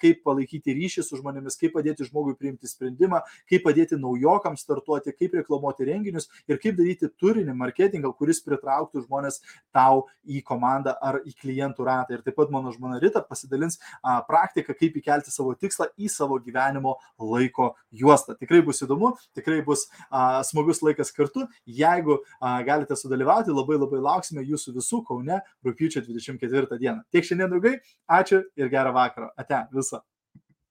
[0.00, 5.34] kaip palaikyti ryšį su žmonėmis, kaip padėti žmogui priimti sprendimą, kaip padėti naujokams startuoti, kaip
[5.40, 9.40] reklamuoti renginius ir kaip daryti turinį marketingą, kuris pritrauktų žmonės
[9.72, 12.16] tau į komandą ar į klientų ratą.
[12.16, 16.96] Ir taip pat mano žmona Rita pasidalins praktiką, kaip įkelti savo tikslą į savo gyvenimo
[17.18, 18.36] laiko juostą.
[18.38, 24.02] Tikrai bus įdomu, tikrai bus a, smagus laikas kartu Jeigu a, galite sudalyvauti, labai labai
[24.04, 27.02] lauksime jūsų visų Kaune rūpiučio 24 dieną.
[27.12, 27.76] Tiek šiandien, draugai,
[28.20, 29.32] ačiū ir gerą vakarą.
[29.36, 30.02] Ate, visą.